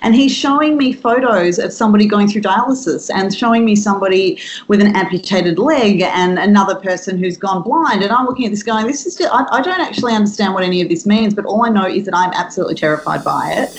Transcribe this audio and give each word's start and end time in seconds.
And 0.00 0.14
he's 0.14 0.32
showing 0.32 0.76
me 0.76 0.92
photos 0.92 1.58
of 1.58 1.72
somebody 1.72 2.06
going 2.06 2.28
through 2.28 2.42
dialysis 2.42 3.10
and 3.12 3.34
showing 3.34 3.64
me 3.64 3.74
somebody 3.74 4.38
with 4.68 4.80
an 4.80 4.94
amputated 4.94 5.58
leg 5.58 6.02
and 6.02 6.38
another 6.38 6.76
person 6.76 7.18
who's 7.18 7.36
gone 7.36 7.64
blind. 7.64 8.04
And 8.04 8.12
I'm 8.12 8.24
looking 8.24 8.44
at 8.46 8.52
this 8.52 8.62
going, 8.62 8.86
this 8.86 9.06
is 9.06 9.16
just, 9.16 9.28
I, 9.34 9.44
I 9.50 9.60
don't 9.60 9.80
actually 9.80 10.14
understand 10.14 10.54
what 10.54 10.62
any 10.62 10.80
of 10.80 10.88
this 10.88 11.04
means, 11.04 11.34
but 11.34 11.46
all 11.46 11.64
I 11.64 11.68
know 11.70 11.88
is 11.88 12.04
that 12.04 12.14
I'm 12.14 12.32
absolutely 12.32 12.76
terrified 12.76 13.24
by 13.24 13.54
it. 13.56 13.74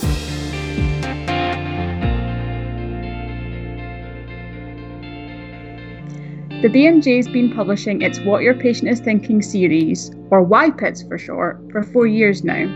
The 6.62 6.67
BMJ's 6.67 7.29
been 7.29 7.56
publishing 7.56 8.01
its 8.01 8.20
What 8.20 8.44
Your 8.44 8.56
Patient 8.56 8.90
is 8.92 8.99
Thinking 8.99 9.42
series, 9.42 10.12
or 10.31 10.46
YPITS 10.46 11.08
for 11.08 11.17
short, 11.17 11.62
for 11.72 11.81
four 11.81 12.08
years 12.08 12.44
now 12.44 12.67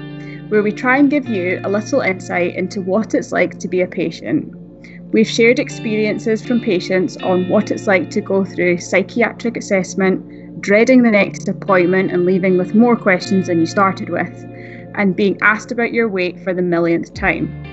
where 0.49 0.63
we 0.63 0.71
try 0.71 0.97
and 0.97 1.09
give 1.09 1.27
you 1.27 1.59
a 1.63 1.69
little 1.69 2.01
insight 2.01 2.55
into 2.55 2.81
what 2.81 3.13
it's 3.13 3.31
like 3.31 3.59
to 3.59 3.67
be 3.67 3.81
a 3.81 3.87
patient. 3.87 4.53
We've 5.11 5.27
shared 5.27 5.59
experiences 5.59 6.43
from 6.43 6.59
patients 6.59 7.17
on 7.17 7.47
what 7.47 7.69
it's 7.69 7.85
like 7.85 8.09
to 8.11 8.21
go 8.21 8.43
through 8.43 8.79
psychiatric 8.79 9.57
assessment, 9.57 10.61
dreading 10.61 11.03
the 11.03 11.11
next 11.11 11.47
appointment 11.47 12.11
and 12.11 12.25
leaving 12.25 12.57
with 12.57 12.73
more 12.73 12.95
questions 12.95 13.47
than 13.47 13.59
you 13.59 13.65
started 13.65 14.09
with, 14.09 14.45
and 14.95 15.15
being 15.15 15.37
asked 15.41 15.71
about 15.71 15.93
your 15.93 16.09
weight 16.09 16.39
for 16.39 16.53
the 16.53 16.61
millionth 16.61 17.13
time. 17.13 17.63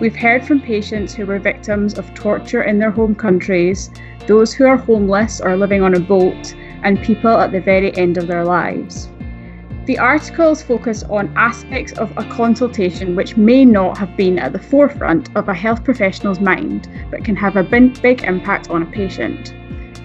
We've 0.00 0.14
heard 0.14 0.44
from 0.44 0.60
patients 0.60 1.14
who 1.14 1.26
were 1.26 1.38
victims 1.38 1.98
of 1.98 2.12
torture 2.14 2.62
in 2.62 2.78
their 2.78 2.90
home 2.90 3.14
countries, 3.14 3.90
those 4.26 4.52
who 4.52 4.64
are 4.64 4.76
homeless 4.76 5.40
or 5.40 5.56
living 5.56 5.82
on 5.82 5.94
a 5.94 6.00
boat, 6.00 6.54
and 6.82 7.02
people 7.02 7.30
at 7.30 7.52
the 7.52 7.60
very 7.60 7.96
end 7.96 8.18
of 8.18 8.26
their 8.26 8.44
lives. 8.44 9.08
The 9.86 9.98
articles 9.98 10.62
focus 10.62 11.02
on 11.02 11.30
aspects 11.36 11.92
of 11.98 12.10
a 12.16 12.24
consultation 12.24 13.14
which 13.14 13.36
may 13.36 13.66
not 13.66 13.98
have 13.98 14.16
been 14.16 14.38
at 14.38 14.54
the 14.54 14.58
forefront 14.58 15.28
of 15.36 15.50
a 15.50 15.54
health 15.54 15.84
professional's 15.84 16.40
mind, 16.40 16.88
but 17.10 17.22
can 17.22 17.36
have 17.36 17.56
a 17.56 17.62
big 17.62 18.24
impact 18.24 18.70
on 18.70 18.82
a 18.82 18.86
patient. 18.86 19.54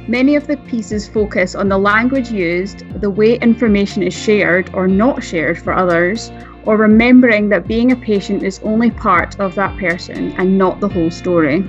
Many 0.10 0.36
of 0.36 0.48
the 0.48 0.58
pieces 0.58 1.08
focus 1.08 1.56
on 1.56 1.70
the 1.70 1.78
language 1.78 2.30
used, 2.30 2.84
the 3.00 3.10
way 3.10 3.36
information 3.36 4.04
is 4.04 4.14
shared 4.14 4.70
or 4.74 4.86
not 4.86 5.24
shared 5.24 5.58
for 5.58 5.72
others, 5.72 6.30
or 6.66 6.76
remembering 6.76 7.48
that 7.48 7.66
being 7.66 7.94
a 7.94 7.96
patient 7.96 8.44
is 8.44 8.60
only 8.64 8.92
part 8.92 9.40
of 9.40 9.56
that 9.56 9.78
person 9.80 10.34
and 10.34 10.58
not 10.58 10.82
the 10.82 10.90
whole 10.90 11.10
story. 11.10 11.64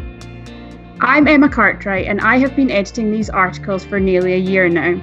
I'm 1.01 1.29
Emma 1.29 1.49
Cartwright 1.49 2.07
and 2.07 2.21
I 2.21 2.39
have 2.39 2.57
been 2.57 2.73
editing 2.73 3.13
these 3.13 3.31
articles 3.31 3.85
for 3.85 4.01
nearly 4.01 4.33
a 4.33 4.39
year 4.39 4.69
now. 4.69 5.01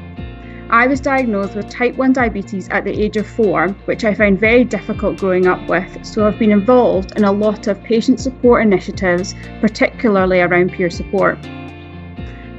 I 0.70 0.86
was 0.86 1.00
diagnosed 1.00 1.56
with 1.56 1.70
type 1.70 1.96
1 1.96 2.12
diabetes 2.12 2.68
at 2.68 2.84
the 2.84 2.92
age 2.92 3.16
of 3.16 3.26
four, 3.26 3.70
which 3.86 4.04
I 4.04 4.14
found 4.14 4.38
very 4.38 4.66
difficult 4.66 5.16
growing 5.16 5.48
up 5.48 5.66
with, 5.70 6.06
so 6.06 6.28
I've 6.28 6.38
been 6.38 6.52
involved 6.52 7.18
in 7.18 7.24
a 7.24 7.32
lot 7.32 7.68
of 7.68 7.82
patient 7.84 8.20
support 8.20 8.64
initiatives, 8.64 9.34
particularly 9.62 10.42
around 10.42 10.74
peer 10.74 10.90
support. 10.90 11.38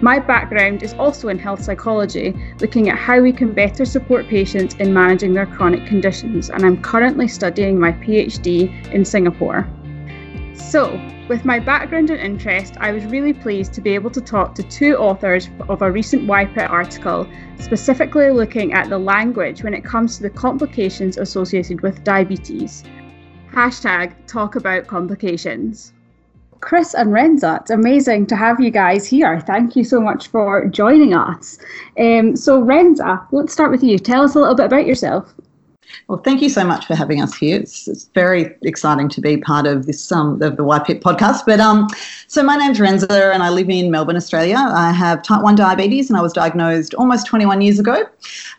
My 0.01 0.19
background 0.19 0.83
is 0.83 0.95
also 0.95 1.29
in 1.29 1.39
health 1.39 1.63
psychology, 1.63 2.35
looking 2.61 2.89
at 2.89 2.97
how 2.97 3.21
we 3.21 3.31
can 3.31 3.53
better 3.53 3.85
support 3.85 4.27
patients 4.27 4.75
in 4.77 4.95
managing 4.95 5.35
their 5.35 5.45
chronic 5.45 5.85
conditions, 5.85 6.49
and 6.49 6.65
I'm 6.65 6.81
currently 6.81 7.29
studying 7.29 7.79
my 7.79 7.93
PhD 7.93 8.91
in 8.91 9.05
Singapore. 9.05 9.69
So, 10.59 11.01
with 11.29 11.45
my 11.45 11.59
background 11.59 12.11
and 12.11 12.21
interest, 12.21 12.75
I 12.79 12.93
was 12.93 13.05
really 13.07 13.33
pleased 13.33 13.73
to 13.75 13.81
be 13.81 13.95
able 13.95 14.11
to 14.11 14.21
talk 14.21 14.55
to 14.57 14.63
two 14.63 14.97
authors 14.97 15.49
of 15.69 15.81
a 15.81 15.91
recent 15.91 16.27
YPIT 16.27 16.69
article, 16.69 17.27
specifically 17.59 18.31
looking 18.31 18.75
at 18.75 18.91
the 18.91 18.99
language 18.99 19.63
when 19.63 19.73
it 19.73 19.85
comes 19.85 20.17
to 20.17 20.23
the 20.25 20.31
complications 20.31 21.17
associated 21.17 21.81
with 21.81 22.05
diabetes. 22.05 22.85
Hashtag 23.51 24.15
talk 24.27 24.57
about 24.57 24.87
complications. 24.89 25.95
Chris 26.61 26.93
and 26.93 27.13
Renza, 27.13 27.61
it's 27.63 27.71
amazing 27.71 28.27
to 28.27 28.37
have 28.37 28.61
you 28.61 28.71
guys 28.71 29.07
here. 29.07 29.41
Thank 29.41 29.77
you 29.77 29.85
so 29.85 30.01
much 30.01 30.27
for 30.27 30.67
joining 30.67 31.15
us. 31.15 31.59
Um, 31.99 32.37
so, 32.37 32.61
Renza, 32.61 33.27
let's 33.33 33.53
start 33.53 33.71
with 33.71 33.83
you. 33.83 33.99
Tell 33.99 34.23
us 34.23 34.35
a 34.35 34.39
little 34.39 34.57
bit 34.57 34.67
about 34.67 34.87
yourself. 34.87 35.35
Well, 36.09 36.19
thank 36.19 36.41
you 36.41 36.49
so 36.49 36.65
much 36.65 36.87
for 36.87 36.95
having 36.95 37.21
us 37.21 37.37
here. 37.37 37.61
It's, 37.61 37.87
it's 37.87 38.05
very 38.15 38.55
exciting 38.63 39.09
to 39.11 39.21
be 39.21 39.37
part 39.37 39.67
of 39.67 39.87
this 39.87 40.11
um, 40.11 40.41
of 40.43 40.57
the 40.57 40.65
YPIT 40.65 41.01
podcast. 41.03 41.45
But 41.47 41.61
um, 41.61 41.87
so 42.27 42.43
my 42.43 42.57
name's 42.57 42.81
Renza, 42.81 43.33
and 43.33 43.43
I 43.43 43.51
live 43.51 43.69
in 43.69 43.91
Melbourne, 43.91 44.17
Australia. 44.17 44.57
I 44.57 44.93
have 44.93 45.23
type 45.23 45.43
one 45.43 45.55
diabetes, 45.55 46.09
and 46.09 46.19
I 46.19 46.23
was 46.23 46.33
diagnosed 46.33 46.95
almost 46.95 47.27
21 47.27 47.61
years 47.61 47.79
ago. 47.79 48.03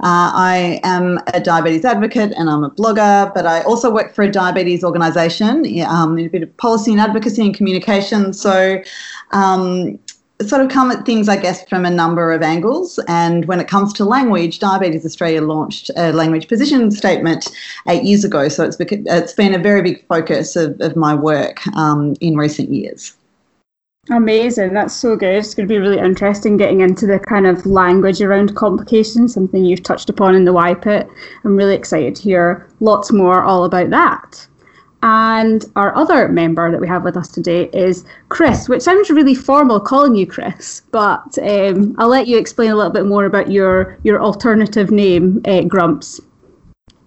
Uh, 0.02 0.32
I 0.34 0.80
am 0.84 1.20
a 1.34 1.40
diabetes 1.40 1.86
advocate, 1.86 2.34
and 2.38 2.50
I'm 2.50 2.64
a 2.64 2.70
blogger. 2.70 3.34
But 3.34 3.46
I 3.46 3.62
also 3.64 3.92
work 3.92 4.14
for 4.14 4.24
a 4.24 4.32
diabetes 4.32 4.84
organisation, 4.84 5.66
um, 5.88 6.18
in 6.18 6.26
a 6.28 6.30
bit 6.30 6.44
of 6.44 6.56
policy 6.58 6.92
and 6.92 7.02
advocacy 7.02 7.42
and 7.42 7.56
communication. 7.56 8.34
So 8.34 8.82
um, 9.32 10.00
sort 10.48 10.62
of 10.62 10.70
come 10.70 10.90
at 10.92 11.06
things, 11.06 11.28
I 11.28 11.36
guess, 11.36 11.68
from 11.68 11.86
a 11.86 11.90
number 11.90 12.32
of 12.32 12.42
angles. 12.42 13.00
And 13.08 13.46
when 13.46 13.60
it 13.60 13.68
comes 13.68 13.92
to 13.94 14.06
language, 14.06 14.60
Diabetes 14.60 15.06
Australia 15.06 15.42
launched 15.42 15.92
a 15.98 16.14
language 16.14 16.48
position 16.48 16.92
statement 16.92 17.50
eight 17.88 18.04
years 18.04 18.24
ago. 18.24 18.48
So 18.48 18.64
it's, 18.64 18.78
it's 18.80 19.34
been 19.34 19.54
a 19.54 19.60
very 19.60 19.82
big 19.82 20.06
focus 20.08 20.56
of, 20.56 20.80
of 20.80 20.96
my 20.96 21.14
work 21.14 21.66
um, 21.76 22.16
in 22.22 22.38
recent 22.38 22.70
years. 22.74 23.16
Amazing. 24.12 24.74
That's 24.74 24.96
so 24.96 25.16
good. 25.16 25.36
It's 25.36 25.54
going 25.54 25.68
to 25.68 25.72
be 25.72 25.78
really 25.78 26.00
interesting 26.00 26.58
getting 26.58 26.82
into 26.82 27.06
the 27.06 27.20
kind 27.20 27.46
of 27.46 27.66
language 27.66 28.22
around 28.22 28.56
complications, 28.56 29.34
something 29.34 29.64
you've 29.64 29.84
touched 29.84 30.10
upon 30.10 30.34
in 30.36 30.46
the 30.46 30.54
YPIT. 30.54 31.08
I'm 31.44 31.56
really 31.56 31.76
excited 31.76 32.16
to 32.16 32.22
hear 32.24 32.68
lots 32.80 33.12
more 33.12 33.44
all 33.44 33.66
about 33.66 33.92
that. 33.92 34.48
And 35.02 35.66
our 35.78 35.96
other 35.96 36.28
member 36.28 36.72
that 36.72 36.82
we 36.82 36.88
have 36.88 37.04
with 37.04 37.16
us 37.16 37.30
today 37.30 37.70
is 37.72 38.04
Chris, 38.28 38.68
which 38.68 38.82
sounds 38.82 39.10
really 39.10 39.36
formal 39.36 39.80
calling 39.80 40.16
you 40.16 40.28
Chris, 40.28 40.82
but 40.92 41.38
um, 41.40 41.96
I'll 41.98 42.10
let 42.10 42.28
you 42.28 42.38
explain 42.38 42.72
a 42.72 42.76
little 42.76 42.92
bit 42.92 43.06
more 43.06 43.26
about 43.26 43.50
your, 43.50 43.98
your 44.04 44.22
alternative 44.22 44.92
name, 44.92 45.42
uh, 45.46 45.62
Grumps. 45.62 46.20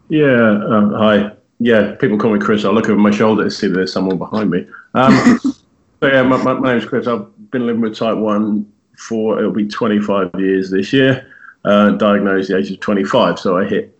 Yeah, 0.08 0.64
um, 0.70 0.94
hi. 0.94 1.32
Yeah, 1.58 1.94
people 1.96 2.18
call 2.18 2.32
me 2.32 2.40
Chris. 2.40 2.64
I 2.64 2.70
look 2.70 2.88
over 2.88 2.98
my 2.98 3.10
shoulder 3.10 3.44
to 3.44 3.50
see 3.50 3.68
that 3.68 3.74
there's 3.74 3.92
someone 3.92 4.18
behind 4.18 4.50
me. 4.50 4.66
Um, 4.94 5.38
so 6.00 6.06
yeah, 6.06 6.22
my, 6.22 6.42
my, 6.42 6.54
my 6.54 6.68
name 6.70 6.78
is 6.78 6.86
Chris. 6.86 7.06
I've 7.06 7.26
been 7.50 7.66
living 7.66 7.82
with 7.82 7.96
type 7.96 8.16
1 8.16 8.72
for, 8.96 9.38
it'll 9.38 9.52
be 9.52 9.68
25 9.68 10.30
years 10.38 10.70
this 10.70 10.94
year, 10.94 11.30
uh, 11.66 11.90
diagnosed 11.90 12.48
at 12.50 12.54
the 12.54 12.58
age 12.60 12.70
of 12.70 12.80
25. 12.80 13.38
So 13.38 13.58
I 13.58 13.66
hit, 13.66 13.98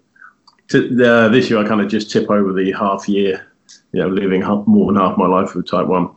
t- 0.68 1.04
uh, 1.04 1.28
this 1.28 1.50
year 1.50 1.58
I 1.58 1.68
kind 1.68 1.82
of 1.82 1.88
just 1.88 2.10
tip 2.10 2.30
over 2.30 2.54
the 2.54 2.72
half 2.72 3.06
year 3.06 3.51
you 3.92 4.00
know, 4.00 4.08
living 4.08 4.42
more 4.66 4.92
than 4.92 5.00
half 5.00 5.16
my 5.16 5.26
life 5.26 5.54
with 5.54 5.68
type 5.68 5.86
1. 5.86 6.10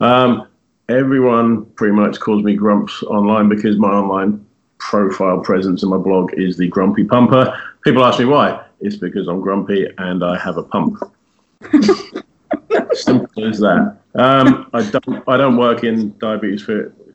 Um, 0.00 0.48
everyone 0.88 1.66
pretty 1.76 1.94
much 1.94 2.18
calls 2.20 2.42
me 2.42 2.54
Grumps 2.54 3.02
online 3.04 3.48
because 3.48 3.76
my 3.76 3.88
online 3.88 4.44
profile 4.78 5.40
presence 5.40 5.82
in 5.82 5.88
my 5.90 5.98
blog 5.98 6.32
is 6.34 6.56
the 6.56 6.68
Grumpy 6.68 7.04
Pumper. 7.04 7.58
People 7.84 8.04
ask 8.04 8.18
me 8.18 8.24
why. 8.24 8.64
It's 8.80 8.96
because 8.96 9.26
I'm 9.28 9.40
grumpy 9.40 9.88
and 9.98 10.24
I 10.24 10.38
have 10.38 10.56
a 10.56 10.62
pump. 10.62 11.02
Simple 12.92 13.44
as 13.44 13.58
that. 13.58 13.98
Um, 14.14 14.70
I 14.72 14.88
don't. 14.88 15.28
I 15.28 15.36
don't 15.36 15.56
work 15.56 15.84
in 15.84 16.16
diabetes 16.18 16.64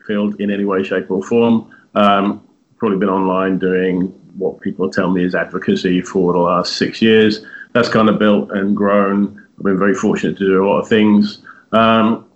field 0.05 0.39
in 0.39 0.51
any 0.51 0.65
way, 0.65 0.83
shape, 0.83 1.09
or 1.09 1.23
form. 1.23 1.73
Um, 1.95 2.45
probably 2.77 2.97
been 2.97 3.09
online 3.09 3.59
doing 3.59 4.07
what 4.37 4.59
people 4.61 4.89
tell 4.89 5.09
me 5.11 5.23
is 5.23 5.35
advocacy 5.35 6.01
for 6.01 6.33
the 6.33 6.39
last 6.39 6.75
six 6.75 7.01
years. 7.01 7.45
That's 7.73 7.89
kind 7.89 8.09
of 8.09 8.19
built 8.19 8.51
and 8.51 8.75
grown 8.75 9.42
I've 9.63 9.67
been 9.67 9.79
very 9.79 9.95
fortunate 9.95 10.37
to 10.39 10.45
do 10.45 10.61
a 10.61 10.67
lot 10.67 10.81
of 10.81 10.89
things. 10.89 11.41
Um, 11.71 12.27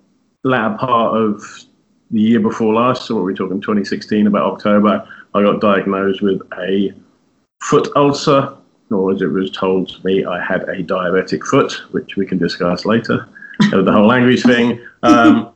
latter 0.46 0.78
part 0.78 1.18
of 1.18 1.44
the 2.10 2.22
year 2.22 2.40
before 2.40 2.74
last, 2.74 3.06
so 3.06 3.16
what 3.16 3.26
we're 3.26 3.34
talking 3.34 3.60
2016, 3.60 4.28
about 4.28 4.54
October, 4.54 5.06
I 5.34 5.42
got 5.42 5.60
diagnosed 5.60 6.22
with 6.22 6.42
a 6.58 6.94
foot 7.62 7.90
ulcer, 7.98 8.56
or 8.90 9.12
as 9.12 9.22
it 9.22 9.26
was 9.26 9.52
told 9.52 9.90
to 9.90 10.06
me, 10.06 10.24
I 10.24 10.42
had 10.42 10.62
a 10.70 10.82
diabetic 10.82 11.44
foot, 11.44 11.74
which 11.92 12.16
we 12.16 12.26
can 12.26 12.38
discuss 12.38 12.86
later. 12.86 13.28
the 13.72 13.92
whole 13.92 14.08
language 14.08 14.44
thing. 14.44 14.80
Um, 15.04 15.52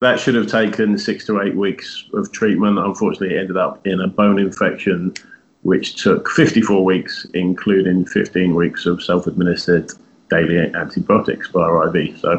that 0.00 0.18
should 0.18 0.34
have 0.34 0.48
taken 0.48 0.98
six 0.98 1.24
to 1.26 1.40
eight 1.42 1.54
weeks 1.54 2.04
of 2.14 2.32
treatment. 2.32 2.80
Unfortunately, 2.80 3.36
it 3.36 3.38
ended 3.38 3.56
up 3.56 3.86
in 3.86 4.00
a 4.00 4.08
bone 4.08 4.40
infection, 4.40 5.14
which 5.62 6.02
took 6.02 6.28
54 6.30 6.84
weeks, 6.84 7.28
including 7.34 8.06
15 8.06 8.56
weeks 8.56 8.86
of 8.86 9.00
self 9.00 9.28
administered 9.28 9.92
daily 10.32 10.58
antibiotics 10.74 11.48
via 11.48 11.88
IV. 11.88 12.18
So, 12.18 12.30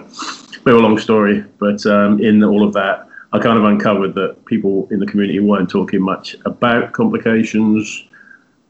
bit 0.64 0.74
of 0.74 0.80
a 0.80 0.84
long 0.84 0.98
story, 0.98 1.44
but 1.60 1.86
um, 1.86 2.22
in 2.22 2.44
all 2.44 2.64
of 2.68 2.74
that, 2.74 3.08
I 3.34 3.40
kind 3.40 3.58
of 3.58 3.66
uncovered 3.66 4.14
that 4.16 4.46
people 4.46 4.88
in 4.92 5.00
the 5.00 5.06
community 5.06 5.40
weren't 5.40 5.70
talking 5.70 6.02
much 6.02 6.36
about 6.46 6.94
complications 6.94 8.06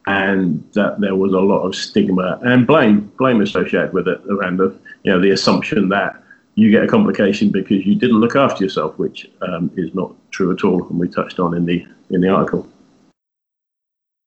and 0.08 0.64
that 0.74 1.00
there 1.00 1.16
was 1.16 1.34
a 1.34 1.40
lot 1.40 1.62
of 1.62 1.76
stigma 1.76 2.40
and 2.44 2.68
blame 2.68 3.12
blame 3.18 3.40
associated 3.42 3.94
with 3.94 4.08
it 4.08 4.20
around 4.30 4.58
the 4.58 4.70
you 5.04 5.12
know 5.12 5.20
the 5.20 5.32
assumption 5.32 5.88
that 5.88 6.22
you 6.56 6.70
get 6.70 6.84
a 6.84 6.88
complication 6.88 7.50
because 7.50 7.86
you 7.86 7.96
didn't 7.96 8.20
look 8.20 8.36
after 8.36 8.64
yourself, 8.64 8.98
which 9.00 9.30
um, 9.42 9.72
is 9.76 9.94
not 9.96 10.14
true 10.32 10.52
at 10.54 10.64
all, 10.64 10.88
and 10.88 11.00
we 11.00 11.08
touched 11.08 11.40
on 11.40 11.56
in 11.56 11.66
the 11.66 11.86
in 12.12 12.22
the 12.22 12.30
article. 12.30 12.68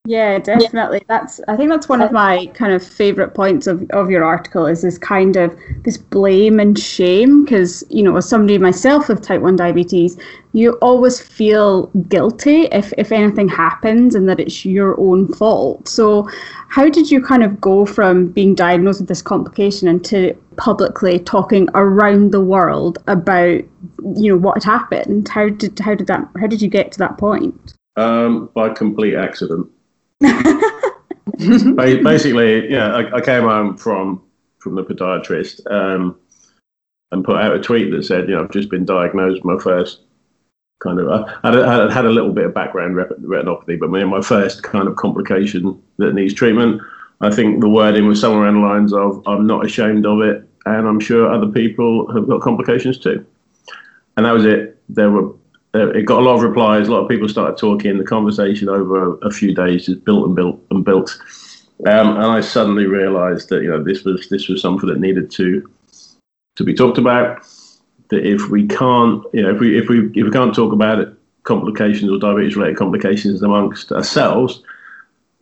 Yeah, 0.06 0.38
definitely. 0.38 1.02
That's 1.08 1.40
I 1.48 1.56
think 1.56 1.70
that's 1.70 1.88
one 1.88 2.00
of 2.00 2.12
my 2.12 2.46
kind 2.54 2.72
of 2.72 2.86
favorite 2.86 3.34
points 3.34 3.66
of, 3.66 3.90
of 3.90 4.08
your 4.08 4.22
article 4.22 4.64
is 4.66 4.82
this 4.82 4.98
kind 4.98 5.36
of 5.36 5.56
this 5.82 5.98
blame 5.98 6.60
and 6.60 6.78
shame 6.78 7.44
because 7.44 7.84
you 7.90 8.04
know 8.04 8.16
as 8.16 8.28
somebody 8.28 8.56
myself 8.58 9.08
with 9.08 9.20
type 9.22 9.40
1 9.40 9.56
diabetes, 9.56 10.16
you 10.52 10.74
always 10.74 11.20
feel 11.20 11.86
guilty 12.08 12.66
if 12.66 12.92
if 12.96 13.10
anything 13.10 13.48
happens 13.48 14.14
and 14.14 14.28
that 14.28 14.38
it's 14.38 14.64
your 14.64 14.98
own 15.00 15.26
fault. 15.34 15.88
So 15.88 16.28
how 16.68 16.88
did 16.88 17.10
you 17.10 17.20
kind 17.20 17.42
of 17.42 17.60
go 17.60 17.84
from 17.84 18.28
being 18.28 18.54
diagnosed 18.54 19.00
with 19.00 19.08
this 19.08 19.22
complication 19.22 19.88
into 19.88 20.34
publicly 20.56 21.18
talking 21.18 21.68
around 21.74 22.30
the 22.30 22.40
world 22.40 22.98
about 23.08 23.60
you 24.16 24.30
know 24.30 24.36
what 24.36 24.62
had 24.62 24.70
happened? 24.70 25.28
How 25.28 25.48
did 25.48 25.76
how 25.80 25.96
did 25.96 26.06
that 26.06 26.28
how 26.38 26.46
did 26.46 26.62
you 26.62 26.68
get 26.68 26.92
to 26.92 26.98
that 26.98 27.18
point? 27.18 27.74
Um, 27.96 28.50
by 28.54 28.68
complete 28.68 29.16
accident. 29.16 29.66
Basically, 31.38 32.70
yeah, 32.70 32.94
I, 32.94 33.16
I, 33.16 33.20
came 33.20 33.42
home 33.42 33.76
from 33.76 34.22
from 34.58 34.74
the 34.74 34.82
podiatrist 34.82 35.60
um, 35.70 36.18
and 37.12 37.24
put 37.24 37.36
out 37.36 37.54
a 37.54 37.60
tweet 37.60 37.90
that 37.92 38.04
said, 38.04 38.28
you 38.28 38.34
know, 38.34 38.44
I've 38.44 38.50
just 38.50 38.70
been 38.70 38.84
diagnosed 38.84 39.44
with 39.44 39.56
my 39.56 39.62
first 39.62 40.00
kind 40.82 40.98
of, 40.98 41.08
I 41.08 41.48
had, 41.48 41.56
a, 41.56 41.92
had 41.92 42.04
a 42.04 42.10
little 42.10 42.32
bit 42.32 42.46
of 42.46 42.54
background 42.54 42.96
retinopathy, 42.96 43.78
but 43.78 43.90
my 43.90 44.20
first 44.20 44.62
kind 44.62 44.88
of 44.88 44.96
complication 44.96 45.80
that 45.98 46.14
needs 46.14 46.34
treatment. 46.34 46.82
I 47.20 47.30
think 47.30 47.60
the 47.60 47.68
wording 47.68 48.06
was 48.06 48.20
somewhere 48.20 48.42
around 48.42 48.60
the 48.60 48.66
lines 48.66 48.92
of, 48.92 49.22
I'm 49.26 49.46
not 49.46 49.64
ashamed 49.64 50.04
of 50.04 50.20
it, 50.20 50.46
and 50.66 50.86
I'm 50.86 51.00
sure 51.00 51.32
other 51.32 51.50
people 51.50 52.12
have 52.12 52.28
got 52.28 52.42
complications 52.42 52.98
too. 52.98 53.24
And 54.16 54.26
that 54.26 54.32
was 54.32 54.44
it. 54.44 54.78
There 54.88 55.10
were 55.10 55.32
it 55.76 56.06
got 56.06 56.20
a 56.20 56.24
lot 56.24 56.36
of 56.36 56.42
replies. 56.42 56.88
A 56.88 56.90
lot 56.90 57.02
of 57.02 57.08
people 57.08 57.28
started 57.28 57.56
talking. 57.56 57.98
The 57.98 58.04
conversation 58.04 58.68
over 58.68 59.12
a, 59.12 59.28
a 59.28 59.30
few 59.30 59.54
days 59.54 59.86
just 59.86 60.04
built 60.04 60.26
and 60.26 60.36
built 60.36 60.60
and 60.70 60.84
built. 60.84 61.18
Um, 61.86 62.16
and 62.16 62.26
I 62.26 62.40
suddenly 62.40 62.86
realised 62.86 63.48
that 63.50 63.62
you 63.62 63.70
know 63.70 63.82
this 63.82 64.04
was 64.04 64.28
this 64.28 64.48
was 64.48 64.62
something 64.62 64.88
that 64.88 65.00
needed 65.00 65.30
to 65.32 65.68
to 66.56 66.64
be 66.64 66.74
talked 66.74 66.98
about. 66.98 67.46
That 68.08 68.24
if 68.24 68.48
we 68.48 68.66
can't, 68.66 69.24
you 69.32 69.42
know, 69.42 69.54
if 69.54 69.60
we 69.60 69.78
if 69.78 69.88
we 69.88 70.06
if 70.14 70.24
we 70.24 70.30
can't 70.30 70.54
talk 70.54 70.72
about 70.72 71.00
it, 71.00 71.12
complications 71.42 72.10
or 72.10 72.18
diabetes 72.18 72.56
related 72.56 72.76
complications 72.76 73.42
amongst 73.42 73.92
ourselves, 73.92 74.62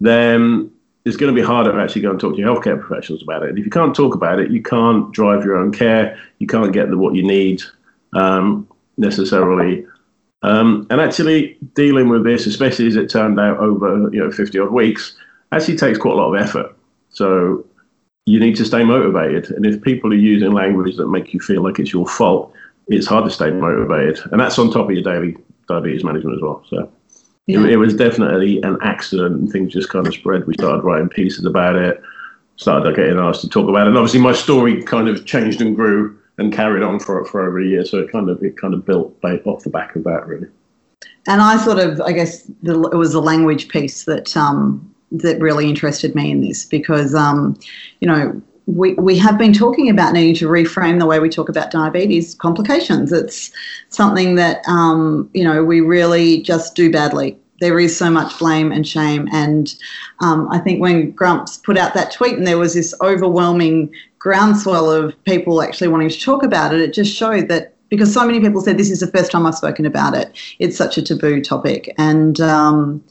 then 0.01 0.71
it's 1.05 1.17
going 1.17 1.35
to 1.35 1.39
be 1.41 1.47
harder 1.47 1.73
to 1.73 1.79
actually 1.79 2.03
go 2.03 2.11
and 2.11 2.19
talk 2.19 2.35
to 2.35 2.41
your 2.41 2.55
healthcare 2.55 2.81
professionals 2.81 3.23
about 3.23 3.43
it. 3.43 3.51
And 3.51 3.59
if 3.59 3.65
you 3.65 3.71
can't 3.71 3.95
talk 3.95 4.15
about 4.15 4.39
it, 4.39 4.51
you 4.51 4.63
can't 4.63 5.13
drive 5.13 5.45
your 5.45 5.57
own 5.57 5.71
care. 5.71 6.19
You 6.39 6.47
can't 6.47 6.73
get 6.73 6.89
the 6.89 6.97
what 6.97 7.15
you 7.15 7.23
need 7.23 7.63
um, 8.15 8.67
necessarily 8.97 9.87
um, 10.45 10.87
and 10.91 11.01
actually 11.01 11.57
dealing 11.75 12.11
with 12.11 12.23
this, 12.23 12.47
especially 12.47 12.87
as 12.87 12.97
it 12.97 13.09
turned 13.09 13.41
out 13.41 13.59
over 13.59 14.11
you 14.13 14.21
know 14.21 14.31
50 14.31 14.59
odd 14.59 14.73
weeks, 14.73 15.17
actually 15.53 15.77
takes 15.77 15.99
quite 15.99 16.13
a 16.13 16.17
lot 16.17 16.35
of 16.35 16.43
effort. 16.43 16.77
So 17.09 17.65
you 18.27 18.39
need 18.39 18.55
to 18.57 18.65
stay 18.65 18.85
motivated. 18.85 19.51
And 19.53 19.65
if 19.65 19.81
people 19.81 20.13
are 20.13 20.17
using 20.17 20.53
language 20.53 20.97
that 20.97 21.09
make 21.09 21.33
you 21.33 21.41
feel 21.41 21.63
like 21.63 21.79
it's 21.79 21.95
your 21.95 22.07
fault, 22.07 22.53
it's 22.89 23.07
hard 23.07 23.25
to 23.25 23.31
stay 23.31 23.51
motivated. 23.51 24.21
And 24.33 24.41
that's 24.41 24.59
on 24.59 24.71
top 24.71 24.91
of 24.91 24.95
your 24.95 25.03
daily 25.03 25.35
diabetes 25.67 26.05
management 26.05 26.37
as 26.37 26.43
well. 26.43 26.63
So 26.69 26.93
yeah. 27.47 27.61
it, 27.61 27.71
it, 27.71 27.77
was 27.77 27.95
definitely 27.95 28.61
an 28.63 28.77
accident 28.83 29.35
and 29.37 29.51
things 29.51 29.73
just 29.73 29.89
kind 29.89 30.07
of 30.07 30.13
spread. 30.13 30.47
We 30.47 30.55
started 30.55 30.85
writing 30.85 31.09
pieces 31.09 31.47
about 31.47 31.77
it, 31.77 32.03
started 32.57 32.95
getting 32.97 33.19
asked 33.19 33.41
to 33.43 33.49
talk 33.49 33.69
about 33.69 33.87
it. 33.87 33.89
And 33.89 33.97
obviously 33.97 34.21
my 34.21 34.33
story 34.33 34.83
kind 34.83 35.09
of 35.09 35.25
changed 35.25 35.63
and 35.63 35.75
grew 35.75 36.19
and 36.39 36.53
carried 36.53 36.83
on 36.83 36.99
for 37.01 37.25
for 37.25 37.47
over 37.47 37.61
a 37.61 37.67
year. 37.67 37.85
So 37.85 37.99
it 37.99 38.13
kind 38.13 38.29
of 38.29 38.43
it 38.43 38.57
kind 38.57 38.75
of 38.75 38.85
built 38.85 39.17
off 39.23 39.65
the 39.65 39.71
back 39.71 39.97
of 39.97 40.05
that, 40.05 40.27
really. 40.27 40.49
And 41.27 41.41
I 41.41 41.57
sort 41.57 41.79
of, 41.79 42.01
I 42.03 42.13
guess, 42.13 42.43
the, 42.63 42.81
it 42.91 42.97
was 42.97 43.13
the 43.13 43.23
language 43.23 43.69
piece 43.69 44.05
that 44.05 44.37
um, 44.37 44.95
that 45.11 45.41
really 45.41 45.69
interested 45.69 46.15
me 46.15 46.31
in 46.31 46.43
this 46.43 46.65
because, 46.65 47.15
um, 47.15 47.59
you 48.01 48.09
know, 48.09 48.43
we, 48.67 48.95
we 48.95 49.17
have 49.19 49.39
been 49.39 49.53
talking 49.53 49.89
about 49.89 50.13
needing 50.13 50.35
to 50.37 50.49
reframe 50.49 50.99
the 50.99 51.07
way 51.07 51.21
we 51.21 51.29
talk 51.29 51.49
about 51.49 51.71
diabetes 51.71 52.35
complications. 52.35 53.13
It's 53.13 53.53
something 53.89 54.35
that, 54.37 54.67
um, 54.67 55.31
you 55.35 55.45
know, 55.45 55.65
we 55.65 55.81
really 55.81 56.43
just 56.43 56.75
do 56.75 56.91
badly. 56.91 57.39
There 57.61 57.79
is 57.79 57.97
so 57.97 58.11
much 58.11 58.39
blame 58.39 58.73
and 58.73 58.87
shame. 58.87 59.29
And 59.33 59.75
um, 60.21 60.49
I 60.51 60.59
think 60.59 60.81
when 60.81 61.13
Grumps 61.13 61.59
put 61.59 61.79
out 61.79 61.95
that 61.95 62.11
tweet 62.11 62.37
and 62.37 62.47
there 62.47 62.59
was 62.59 62.75
this 62.75 62.95
overwhelming 63.01 63.95
groundswell 64.25 64.91
of 64.91 65.15
people 65.25 65.61
actually 65.61 65.87
wanting 65.87 66.09
to 66.09 66.19
talk 66.19 66.43
about 66.43 66.75
it, 66.75 66.81
it 66.81 66.95
just 66.95 67.15
showed 67.15 67.47
that 67.49 67.75
because 67.91 68.13
so 68.13 68.27
many 68.27 68.41
people 68.41 68.63
said 68.63 68.79
this 68.79 68.91
is 68.91 69.01
the 69.01 69.07
first 69.09 69.31
time 69.31 69.45
I've 69.45 69.55
spoken 69.55 69.85
about 69.85 70.15
it, 70.15 70.35
it's 70.59 70.79
such 70.79 70.97
a 70.97 71.03
taboo 71.03 71.43
topic. 71.43 71.95
And 71.99 72.41
um, 72.41 73.05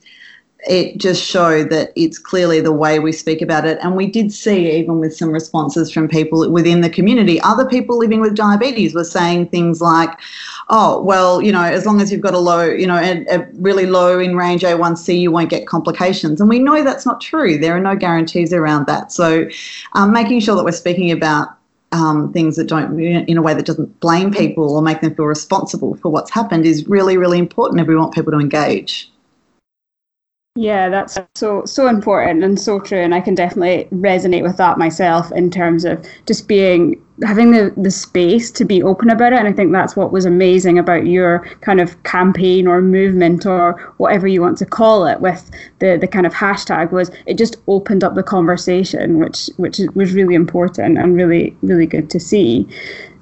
it 0.66 0.98
just 0.98 1.24
showed 1.24 1.70
that 1.70 1.92
it's 1.96 2.18
clearly 2.18 2.62
the 2.62 2.72
way 2.72 3.00
we 3.00 3.12
speak 3.12 3.42
about 3.42 3.66
it. 3.66 3.78
And 3.82 3.96
we 3.96 4.08
did 4.08 4.32
see, 4.32 4.72
even 4.72 5.00
with 5.00 5.16
some 5.16 5.32
responses 5.32 5.92
from 5.92 6.08
people 6.08 6.50
within 6.50 6.82
the 6.82 6.90
community, 6.90 7.42
other 7.42 7.66
people 7.66 7.98
living 7.98 8.22
with 8.22 8.36
diabetes 8.36 8.94
were 8.94 9.04
saying 9.04 9.50
things 9.50 9.82
like, 9.82 10.18
oh, 10.70 11.02
well, 11.02 11.42
you 11.42 11.52
know, 11.52 11.64
as 11.64 11.86
long 11.86 12.00
as 12.00 12.12
you've 12.12 12.22
got 12.22 12.34
a 12.34 12.40
low, 12.40 12.64
you 12.64 12.88
know, 12.88 12.98
a, 12.98 13.26
a, 13.28 13.48
really 13.56 13.86
low 13.86 14.20
in 14.20 14.38
range 14.38 14.62
A1C, 14.62 15.20
you 15.20 15.32
won't 15.32 15.50
get 15.50 15.68
complications. 15.68 16.40
And 16.40 16.50
we 16.50 16.60
know 16.60 16.84
that's 16.84 17.06
not 17.06 17.20
true. 17.20 17.58
There 17.58 17.76
are 17.76 17.82
no 17.82 17.96
guarantees 17.96 18.54
around 18.54 18.88
that. 18.88 19.12
So 19.12 19.48
um, 19.94 20.14
making 20.14 20.40
sure 20.40 20.56
that 20.56 20.64
we're 20.64 20.72
speaking 20.72 21.12
about 21.12 21.50
um, 21.92 22.34
things 22.34 22.56
that 22.56 22.68
don't, 22.68 23.00
in 23.00 23.38
a 23.38 23.42
way 23.42 23.54
that 23.54 23.66
doesn't 23.66 24.00
blame 24.00 24.32
people 24.32 24.76
or 24.76 24.82
make 24.82 25.02
them 25.02 25.14
feel 25.14 25.26
responsible 25.26 25.96
for 25.98 26.10
what's 26.10 26.32
happened 26.32 26.66
is 26.66 26.88
really, 26.88 27.18
really 27.18 27.38
important 27.38 27.82
if 27.82 27.88
we 27.88 27.96
want 27.96 28.14
people 28.14 28.32
to 28.32 28.40
engage. 28.40 29.13
Yeah, 30.56 30.88
that's 30.90 31.18
so 31.34 31.66
so 31.66 31.88
important 31.88 32.44
and 32.44 32.60
so 32.60 32.80
true, 32.80 33.00
and 33.00 33.16
I 33.16 33.22
can 33.22 33.34
definitely 33.34 33.88
resonate 33.92 34.44
with 34.44 34.58
that 34.58 34.78
myself 34.78 35.32
in 35.32 35.50
terms 35.50 35.84
of 35.84 36.06
just 36.28 36.48
being 36.48 37.04
having 37.24 37.50
the 37.50 37.74
the 37.76 37.90
space 37.90 38.52
to 38.52 38.64
be 38.64 38.84
open 38.84 39.10
about 39.10 39.34
it. 39.34 39.40
And 39.40 39.48
I 39.48 39.52
think 39.54 39.72
that's 39.72 39.96
what 39.96 40.12
was 40.12 40.26
amazing 40.26 40.78
about 40.78 41.08
your 41.08 41.40
kind 41.62 41.82
of 41.82 42.02
campaign 42.04 42.68
or 42.68 42.84
movement 42.84 43.48
or 43.48 43.94
whatever 43.98 44.28
you 44.28 44.42
want 44.42 44.60
to 44.60 44.66
call 44.68 45.08
it 45.08 45.22
with 45.22 45.50
the 45.80 45.98
the 46.00 46.08
kind 46.08 46.28
of 46.28 46.34
hashtag 46.36 46.92
was 46.92 47.10
it 47.26 47.36
just 47.40 47.58
opened 47.68 48.04
up 48.04 48.14
the 48.14 48.22
conversation, 48.22 49.18
which 49.18 49.50
which 49.58 49.80
was 49.96 50.14
really 50.14 50.36
important 50.36 51.00
and 51.00 51.16
really 51.16 51.58
really 51.64 51.88
good 51.88 52.12
to 52.12 52.20
see. 52.20 52.68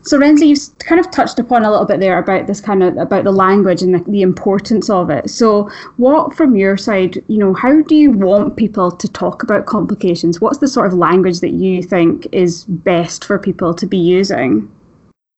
So 0.03 0.17
Renza, 0.17 0.45
you've 0.45 0.79
kind 0.79 0.99
of 0.99 1.11
touched 1.11 1.37
upon 1.37 1.63
a 1.63 1.69
little 1.69 1.85
bit 1.85 1.99
there 1.99 2.17
about 2.17 2.47
this 2.47 2.59
kind 2.59 2.81
of 2.81 2.97
about 2.97 3.23
the 3.23 3.31
language 3.31 3.81
and 3.81 3.93
the, 3.93 3.99
the, 4.09 4.21
importance 4.21 4.89
of 4.89 5.09
it. 5.09 5.29
So, 5.29 5.69
what 5.97 6.33
from 6.33 6.55
your 6.55 6.75
side, 6.77 7.23
you 7.27 7.37
know, 7.37 7.53
how 7.53 7.81
do 7.81 7.95
you 7.95 8.11
want 8.11 8.57
people 8.57 8.91
to 8.91 9.07
talk 9.07 9.43
about 9.43 9.67
complications? 9.67 10.41
What's 10.41 10.59
the 10.59 10.67
sort 10.67 10.87
of 10.87 10.93
language 10.93 11.39
that 11.41 11.51
you 11.51 11.83
think 11.83 12.27
is 12.31 12.65
best 12.65 13.25
for 13.25 13.37
people 13.37 13.73
to 13.75 13.85
be 13.85 13.97
using? 13.97 14.71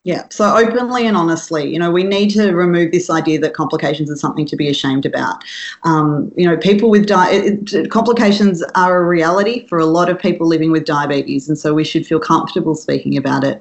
Yeah, 0.05 0.23
so 0.29 0.57
openly 0.57 1.07
and 1.07 1.15
honestly, 1.15 1.71
you 1.71 1.79
know, 1.79 1.89
we 1.89 2.03
need 2.03 2.29
to 2.31 2.51
remove 2.51 2.91
this 2.91 3.09
idea 3.09 3.39
that 3.39 3.53
complications 3.53 4.11
are 4.11 4.17
something 4.17 4.45
to 4.47 4.57
be 4.57 4.67
ashamed 4.67 5.05
about. 5.05 5.45
Um, 5.83 6.29
you 6.35 6.45
know, 6.45 6.57
people 6.57 6.89
with 6.89 7.07
di- 7.07 7.87
complications 7.87 8.61
are 8.75 8.97
a 8.97 9.05
reality 9.05 9.65
for 9.67 9.79
a 9.79 9.85
lot 9.85 10.09
of 10.09 10.19
people 10.19 10.45
living 10.45 10.71
with 10.71 10.83
diabetes, 10.83 11.47
and 11.47 11.57
so 11.57 11.73
we 11.73 11.85
should 11.85 12.05
feel 12.05 12.19
comfortable 12.19 12.75
speaking 12.75 13.15
about 13.15 13.45
it. 13.45 13.59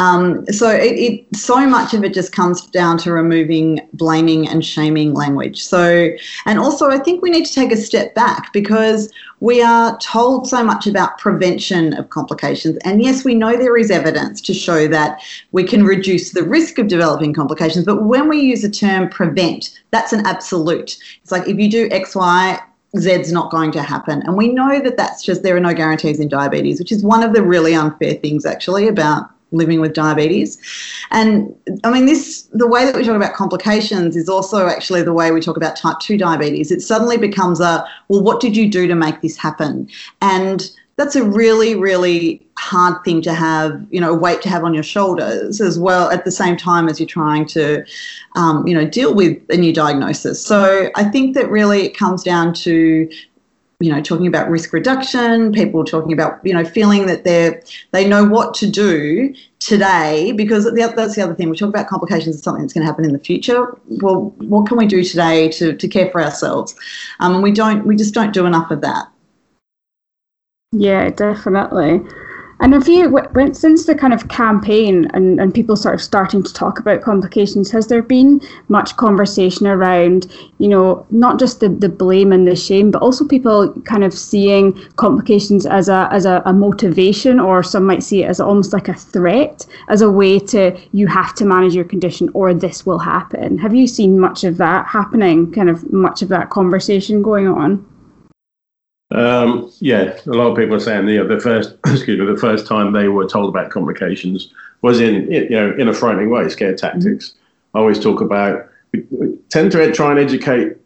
Um, 0.00 0.46
so 0.46 0.70
it, 0.70 0.98
it, 0.98 1.36
so 1.36 1.66
much 1.66 1.92
of 1.92 2.04
it 2.04 2.14
just 2.14 2.32
comes 2.32 2.66
down 2.68 2.96
to 2.98 3.12
removing 3.12 3.86
blaming 3.92 4.48
and 4.48 4.64
shaming 4.64 5.12
language. 5.12 5.62
So, 5.62 6.08
and 6.46 6.58
also 6.58 6.88
I 6.88 6.98
think 6.98 7.20
we 7.20 7.28
need 7.28 7.44
to 7.44 7.52
take 7.52 7.70
a 7.70 7.76
step 7.76 8.14
back 8.14 8.50
because 8.54 9.12
we 9.40 9.60
are 9.60 9.98
told 9.98 10.48
so 10.48 10.64
much 10.64 10.86
about 10.86 11.18
prevention 11.18 11.92
of 11.92 12.08
complications. 12.08 12.78
And 12.78 13.02
yes, 13.02 13.24
we 13.26 13.34
know 13.34 13.58
there 13.58 13.76
is 13.76 13.90
evidence 13.90 14.40
to 14.42 14.54
show 14.54 14.88
that 14.88 15.20
we 15.52 15.64
can 15.64 15.84
reduce 15.84 16.32
the 16.32 16.44
risk 16.44 16.78
of 16.78 16.88
developing 16.88 17.34
complications. 17.34 17.84
But 17.84 18.04
when 18.04 18.26
we 18.26 18.40
use 18.40 18.62
the 18.62 18.70
term 18.70 19.10
prevent, 19.10 19.78
that's 19.90 20.14
an 20.14 20.24
absolute. 20.24 20.96
It's 21.22 21.30
like 21.30 21.46
if 21.46 21.58
you 21.58 21.70
do 21.70 21.90
X, 21.90 22.14
Y, 22.14 22.58
Z's 22.96 23.32
not 23.32 23.50
going 23.50 23.70
to 23.72 23.82
happen. 23.82 24.22
And 24.22 24.34
we 24.34 24.48
know 24.48 24.80
that 24.80 24.96
that's 24.96 25.22
just, 25.22 25.42
there 25.42 25.56
are 25.56 25.60
no 25.60 25.74
guarantees 25.74 26.20
in 26.20 26.28
diabetes, 26.28 26.78
which 26.78 26.90
is 26.90 27.04
one 27.04 27.22
of 27.22 27.34
the 27.34 27.42
really 27.42 27.74
unfair 27.74 28.14
things 28.14 28.46
actually 28.46 28.88
about 28.88 29.30
living 29.52 29.80
with 29.80 29.92
diabetes. 29.92 30.58
And 31.10 31.54
I 31.84 31.90
mean, 31.90 32.06
this 32.06 32.42
the 32.52 32.66
way 32.66 32.84
that 32.84 32.94
we 32.94 33.04
talk 33.04 33.16
about 33.16 33.34
complications 33.34 34.16
is 34.16 34.28
also 34.28 34.66
actually 34.66 35.02
the 35.02 35.12
way 35.12 35.30
we 35.30 35.40
talk 35.40 35.56
about 35.56 35.76
type 35.76 35.98
2 36.00 36.16
diabetes. 36.16 36.70
It 36.70 36.80
suddenly 36.80 37.16
becomes 37.16 37.60
a, 37.60 37.86
well, 38.08 38.22
what 38.22 38.40
did 38.40 38.56
you 38.56 38.70
do 38.70 38.86
to 38.86 38.94
make 38.94 39.20
this 39.20 39.36
happen? 39.36 39.88
And 40.20 40.70
that's 41.00 41.16
a 41.16 41.24
really, 41.24 41.74
really 41.74 42.46
hard 42.58 43.02
thing 43.04 43.22
to 43.22 43.32
have, 43.32 43.86
you 43.90 44.00
know, 44.00 44.12
weight 44.12 44.42
to 44.42 44.50
have 44.50 44.64
on 44.64 44.74
your 44.74 44.82
shoulders 44.82 45.58
as 45.58 45.78
well 45.78 46.10
at 46.10 46.26
the 46.26 46.30
same 46.30 46.58
time 46.58 46.90
as 46.90 47.00
you're 47.00 47.06
trying 47.06 47.46
to, 47.46 47.82
um, 48.36 48.66
you 48.66 48.74
know, 48.74 48.86
deal 48.86 49.14
with 49.14 49.38
a 49.48 49.56
new 49.56 49.72
diagnosis. 49.72 50.44
So 50.44 50.90
I 50.94 51.04
think 51.04 51.34
that 51.36 51.48
really 51.48 51.86
it 51.86 51.96
comes 51.96 52.22
down 52.22 52.52
to 52.54 53.10
you 53.80 53.90
know 53.90 54.00
talking 54.00 54.26
about 54.26 54.48
risk 54.48 54.72
reduction 54.72 55.52
people 55.52 55.84
talking 55.84 56.12
about 56.12 56.38
you 56.44 56.52
know 56.52 56.64
feeling 56.64 57.06
that 57.06 57.24
they're 57.24 57.62
they 57.92 58.06
know 58.06 58.24
what 58.24 58.54
to 58.54 58.70
do 58.70 59.34
today 59.58 60.32
because 60.32 60.64
the, 60.64 60.92
that's 60.96 61.14
the 61.14 61.22
other 61.22 61.34
thing. 61.34 61.50
We 61.50 61.56
talk 61.56 61.68
about 61.68 61.86
complications 61.86 62.36
of 62.36 62.42
something 62.42 62.62
that's 62.62 62.72
going 62.72 62.82
to 62.82 62.86
happen 62.86 63.04
in 63.04 63.12
the 63.12 63.18
future. 63.18 63.78
Well 63.86 64.34
what 64.38 64.66
can 64.66 64.76
we 64.76 64.86
do 64.86 65.02
today 65.02 65.48
to, 65.50 65.74
to 65.74 65.88
care 65.88 66.10
for 66.10 66.22
ourselves? 66.22 66.74
Um, 67.20 67.34
and 67.34 67.42
we 67.42 67.52
don't 67.52 67.86
we 67.86 67.96
just 67.96 68.14
don't 68.14 68.34
do 68.34 68.46
enough 68.46 68.70
of 68.70 68.82
that. 68.82 69.08
Yeah 70.72 71.10
definitely 71.10 72.00
and 72.60 72.74
have 72.74 72.88
you, 72.88 73.18
since 73.52 73.86
the 73.86 73.94
kind 73.94 74.12
of 74.12 74.28
campaign 74.28 75.06
and, 75.14 75.40
and 75.40 75.54
people 75.54 75.76
sort 75.76 75.94
of 75.94 76.02
starting 76.02 76.42
to 76.42 76.52
talk 76.52 76.78
about 76.78 77.00
complications, 77.00 77.70
has 77.70 77.86
there 77.86 78.02
been 78.02 78.40
much 78.68 78.96
conversation 78.96 79.66
around, 79.66 80.30
you 80.58 80.68
know, 80.68 81.06
not 81.10 81.38
just 81.38 81.60
the, 81.60 81.70
the 81.70 81.88
blame 81.88 82.32
and 82.32 82.46
the 82.46 82.54
shame, 82.54 82.90
but 82.90 83.00
also 83.00 83.26
people 83.26 83.72
kind 83.82 84.04
of 84.04 84.12
seeing 84.12 84.74
complications 84.96 85.64
as 85.64 85.88
a 85.88 86.08
as 86.12 86.26
a, 86.26 86.42
a 86.44 86.52
motivation, 86.52 87.40
or 87.40 87.62
some 87.62 87.86
might 87.86 88.02
see 88.02 88.22
it 88.22 88.26
as 88.26 88.40
almost 88.40 88.74
like 88.74 88.88
a 88.88 88.94
threat, 88.94 89.64
as 89.88 90.02
a 90.02 90.10
way 90.10 90.38
to 90.38 90.78
you 90.92 91.06
have 91.06 91.34
to 91.36 91.46
manage 91.46 91.74
your 91.74 91.84
condition 91.84 92.28
or 92.34 92.52
this 92.52 92.84
will 92.84 92.98
happen. 92.98 93.56
Have 93.58 93.74
you 93.74 93.86
seen 93.86 94.18
much 94.18 94.44
of 94.44 94.58
that 94.58 94.86
happening? 94.86 95.50
Kind 95.50 95.70
of 95.70 95.90
much 95.92 96.20
of 96.20 96.28
that 96.28 96.50
conversation 96.50 97.22
going 97.22 97.48
on? 97.48 97.89
Um, 99.12 99.72
yeah, 99.80 100.16
a 100.26 100.30
lot 100.30 100.52
of 100.52 100.56
people 100.56 100.76
are 100.76 100.80
saying 100.80 101.08
you 101.08 101.18
know, 101.18 101.26
the 101.26 101.40
first 101.40 101.74
excuse 101.86 102.18
me 102.18 102.26
the 102.26 102.36
first 102.36 102.66
time 102.66 102.92
they 102.92 103.08
were 103.08 103.26
told 103.26 103.48
about 103.48 103.70
complications 103.70 104.52
was 104.82 105.00
in 105.00 105.30
you 105.30 105.50
know 105.50 105.74
in 105.76 105.88
a 105.88 105.94
frightening 105.94 106.30
way, 106.30 106.48
scare 106.48 106.74
tactics. 106.74 107.30
Mm-hmm. 107.30 107.76
I 107.76 107.80
always 107.80 107.98
talk 107.98 108.20
about 108.20 108.68
we 108.92 109.04
tend 109.48 109.72
to 109.72 109.92
try 109.92 110.10
and 110.10 110.18
educate 110.18 110.76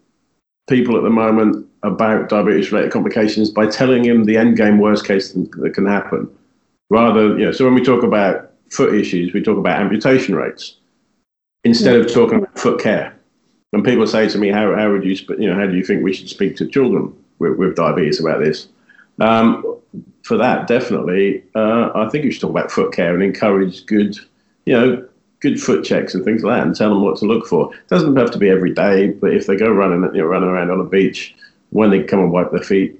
people 0.67 0.97
at 0.97 1.03
the 1.03 1.09
moment 1.09 1.65
about 1.83 2.29
diabetes 2.29 2.71
related 2.71 2.91
complications 2.91 3.49
by 3.51 3.67
telling 3.67 4.03
them 4.03 4.25
the 4.25 4.37
end 4.37 4.57
game 4.57 4.79
worst 4.79 5.05
case 5.05 5.31
that 5.33 5.73
can 5.73 5.85
happen. 5.85 6.27
Rather, 6.89 7.37
you 7.37 7.45
know, 7.45 7.51
so 7.51 7.65
when 7.65 7.75
we 7.75 7.83
talk 7.83 8.03
about 8.03 8.51
foot 8.71 8.93
issues, 8.93 9.33
we 9.33 9.41
talk 9.41 9.57
about 9.57 9.79
amputation 9.79 10.35
rates 10.35 10.77
instead 11.63 11.95
of 11.95 12.11
talking 12.11 12.39
about 12.39 12.57
foot 12.57 12.79
care. 12.79 13.15
When 13.71 13.83
people 13.83 14.07
say 14.07 14.29
to 14.29 14.37
me, 14.37 14.49
"How 14.49 14.75
how 14.75 14.91
would 14.91 15.03
you 15.03 15.15
you 15.37 15.47
know 15.47 15.55
how 15.55 15.67
do 15.67 15.75
you 15.75 15.83
think 15.83 16.03
we 16.03 16.13
should 16.13 16.29
speak 16.29 16.55
to 16.57 16.67
children?" 16.67 17.13
With, 17.39 17.57
with 17.57 17.75
diabetes 17.75 18.19
about 18.19 18.43
this. 18.43 18.67
Um, 19.19 19.79
for 20.23 20.37
that, 20.37 20.67
definitely, 20.67 21.43
uh, 21.55 21.91
I 21.95 22.09
think 22.09 22.25
you 22.25 22.31
should 22.31 22.41
talk 22.41 22.49
about 22.49 22.71
foot 22.71 22.93
care 22.93 23.13
and 23.13 23.23
encourage 23.23 23.85
good, 23.85 24.17
you 24.65 24.73
know, 24.73 25.07
good 25.39 25.61
foot 25.61 25.85
checks 25.85 26.15
and 26.15 26.25
things 26.25 26.43
like 26.43 26.57
that, 26.57 26.65
and 26.65 26.75
tell 26.75 26.89
them 26.89 27.03
what 27.03 27.17
to 27.17 27.25
look 27.25 27.45
for. 27.45 27.73
It 27.73 27.87
doesn't 27.87 28.15
have 28.15 28.31
to 28.31 28.37
be 28.37 28.49
every 28.49 28.73
day, 28.73 29.09
but 29.09 29.33
if 29.33 29.45
they 29.45 29.55
go 29.55 29.69
running, 29.69 30.03
you 30.15 30.21
know, 30.21 30.27
running 30.27 30.49
around 30.49 30.71
on 30.71 30.79
a 30.79 30.85
beach, 30.85 31.35
when 31.69 31.91
they 31.91 32.03
come 32.03 32.19
and 32.19 32.31
wipe 32.31 32.51
their 32.51 32.61
feet, 32.61 32.99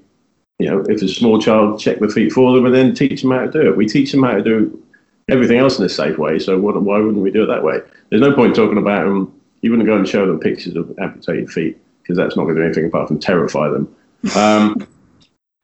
you 0.58 0.70
know, 0.70 0.80
if 0.80 0.88
it's 0.88 1.02
a 1.02 1.08
small 1.08 1.40
child, 1.40 1.80
check 1.80 1.98
the 1.98 2.08
feet 2.08 2.32
for 2.32 2.54
them, 2.54 2.64
and 2.64 2.74
then 2.74 2.94
teach 2.94 3.22
them 3.22 3.32
how 3.32 3.44
to 3.44 3.50
do 3.50 3.68
it. 3.68 3.76
We 3.76 3.86
teach 3.86 4.12
them 4.12 4.22
how 4.22 4.34
to 4.34 4.42
do 4.42 4.82
everything 5.28 5.58
else 5.58 5.78
in 5.78 5.84
a 5.84 5.88
safe 5.88 6.18
way. 6.18 6.38
So 6.38 6.58
what, 6.58 6.80
why 6.80 6.98
wouldn't 6.98 7.22
we 7.22 7.30
do 7.30 7.42
it 7.42 7.46
that 7.46 7.64
way? 7.64 7.80
There's 8.10 8.22
no 8.22 8.32
point 8.32 8.54
talking 8.54 8.78
about 8.78 9.04
them. 9.04 9.32
You 9.62 9.70
wouldn't 9.70 9.88
go 9.88 9.96
and 9.96 10.08
show 10.08 10.26
them 10.26 10.38
pictures 10.38 10.76
of 10.76 10.96
amputated 10.98 11.50
feet 11.50 11.78
because 12.02 12.16
that's 12.16 12.36
not 12.36 12.44
going 12.44 12.54
to 12.54 12.60
do 12.60 12.66
anything 12.66 12.86
apart 12.86 13.08
from 13.08 13.18
terrify 13.18 13.68
them. 13.68 13.94
Um, 14.34 14.86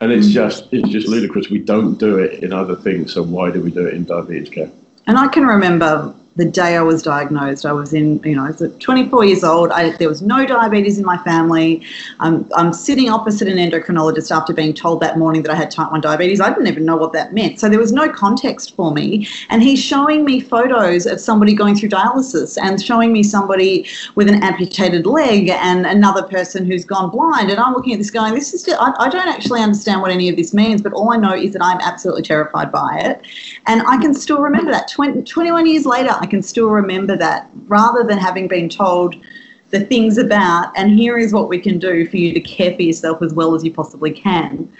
and 0.00 0.10
it's 0.10 0.28
just 0.28 0.68
it's 0.72 0.88
just 0.88 1.08
ludicrous. 1.08 1.48
We 1.48 1.58
don't 1.58 1.98
do 1.98 2.18
it 2.18 2.42
in 2.42 2.52
other 2.52 2.74
things, 2.74 3.12
so 3.12 3.22
why 3.22 3.50
do 3.50 3.60
we 3.60 3.70
do 3.70 3.86
it 3.86 3.94
in 3.94 4.04
diabetes 4.04 4.48
care? 4.48 4.70
And 5.06 5.18
I 5.18 5.28
can 5.28 5.46
remember 5.46 6.14
the 6.36 6.46
day 6.46 6.76
I 6.76 6.82
was 6.82 7.02
diagnosed, 7.02 7.66
I 7.66 7.72
was 7.72 7.92
in, 7.92 8.18
you 8.24 8.34
know, 8.34 8.44
I 8.44 8.50
was 8.50 8.62
24 8.78 9.24
years 9.26 9.44
old. 9.44 9.70
I, 9.70 9.90
there 9.90 10.08
was 10.08 10.22
no 10.22 10.46
diabetes 10.46 10.98
in 10.98 11.04
my 11.04 11.18
family. 11.18 11.82
I'm, 12.20 12.48
I'm 12.56 12.72
sitting 12.72 13.10
opposite 13.10 13.48
an 13.48 13.58
endocrinologist 13.58 14.34
after 14.34 14.54
being 14.54 14.72
told 14.72 15.00
that 15.00 15.18
morning 15.18 15.42
that 15.42 15.52
I 15.52 15.54
had 15.54 15.70
type 15.70 15.90
1 15.90 16.00
diabetes. 16.00 16.40
I 16.40 16.48
didn't 16.48 16.68
even 16.68 16.86
know 16.86 16.96
what 16.96 17.12
that 17.12 17.34
meant. 17.34 17.60
So 17.60 17.68
there 17.68 17.78
was 17.78 17.92
no 17.92 18.10
context 18.10 18.74
for 18.76 18.92
me. 18.92 19.28
And 19.50 19.62
he's 19.62 19.82
showing 19.82 20.24
me 20.24 20.40
photos 20.40 21.04
of 21.04 21.20
somebody 21.20 21.52
going 21.52 21.74
through 21.74 21.90
dialysis 21.90 22.56
and 22.60 22.82
showing 22.82 23.12
me 23.12 23.22
somebody 23.22 23.86
with 24.14 24.28
an 24.28 24.42
amputated 24.42 25.04
leg 25.04 25.50
and 25.50 25.84
another 25.84 26.22
person 26.22 26.64
who's 26.64 26.86
gone 26.86 27.10
blind. 27.10 27.50
And 27.50 27.60
I'm 27.60 27.74
looking 27.74 27.92
at 27.92 27.98
this 27.98 28.10
going, 28.10 28.34
this 28.34 28.54
is, 28.54 28.62
just, 28.62 28.80
I, 28.80 28.94
I 28.98 29.10
don't 29.10 29.28
actually 29.28 29.60
understand 29.60 30.00
what 30.00 30.10
any 30.10 30.30
of 30.30 30.36
this 30.36 30.54
means, 30.54 30.80
but 30.80 30.94
all 30.94 31.12
I 31.12 31.18
know 31.18 31.34
is 31.34 31.52
that 31.52 31.62
I'm 31.62 31.80
absolutely 31.80 32.22
terrified 32.22 32.72
by 32.72 33.00
it. 33.00 33.26
And 33.66 33.82
I 33.82 33.98
can 33.98 34.14
still 34.14 34.40
remember 34.40 34.70
that 34.70 34.88
20, 34.88 35.22
21 35.24 35.66
years 35.66 35.84
later. 35.84 36.21
I 36.22 36.26
can 36.26 36.40
still 36.40 36.70
remember 36.70 37.16
that 37.16 37.50
rather 37.66 38.04
than 38.04 38.16
having 38.16 38.46
been 38.46 38.68
told 38.68 39.16
the 39.70 39.80
things 39.80 40.18
about, 40.18 40.72
and 40.76 40.90
here 40.90 41.18
is 41.18 41.32
what 41.32 41.48
we 41.48 41.58
can 41.58 41.78
do 41.78 42.06
for 42.06 42.16
you 42.16 42.32
to 42.32 42.40
care 42.40 42.74
for 42.76 42.82
yourself 42.82 43.22
as 43.22 43.34
well 43.34 43.54
as 43.56 43.64
you 43.64 43.72
possibly 43.72 44.12
can. 44.12 44.70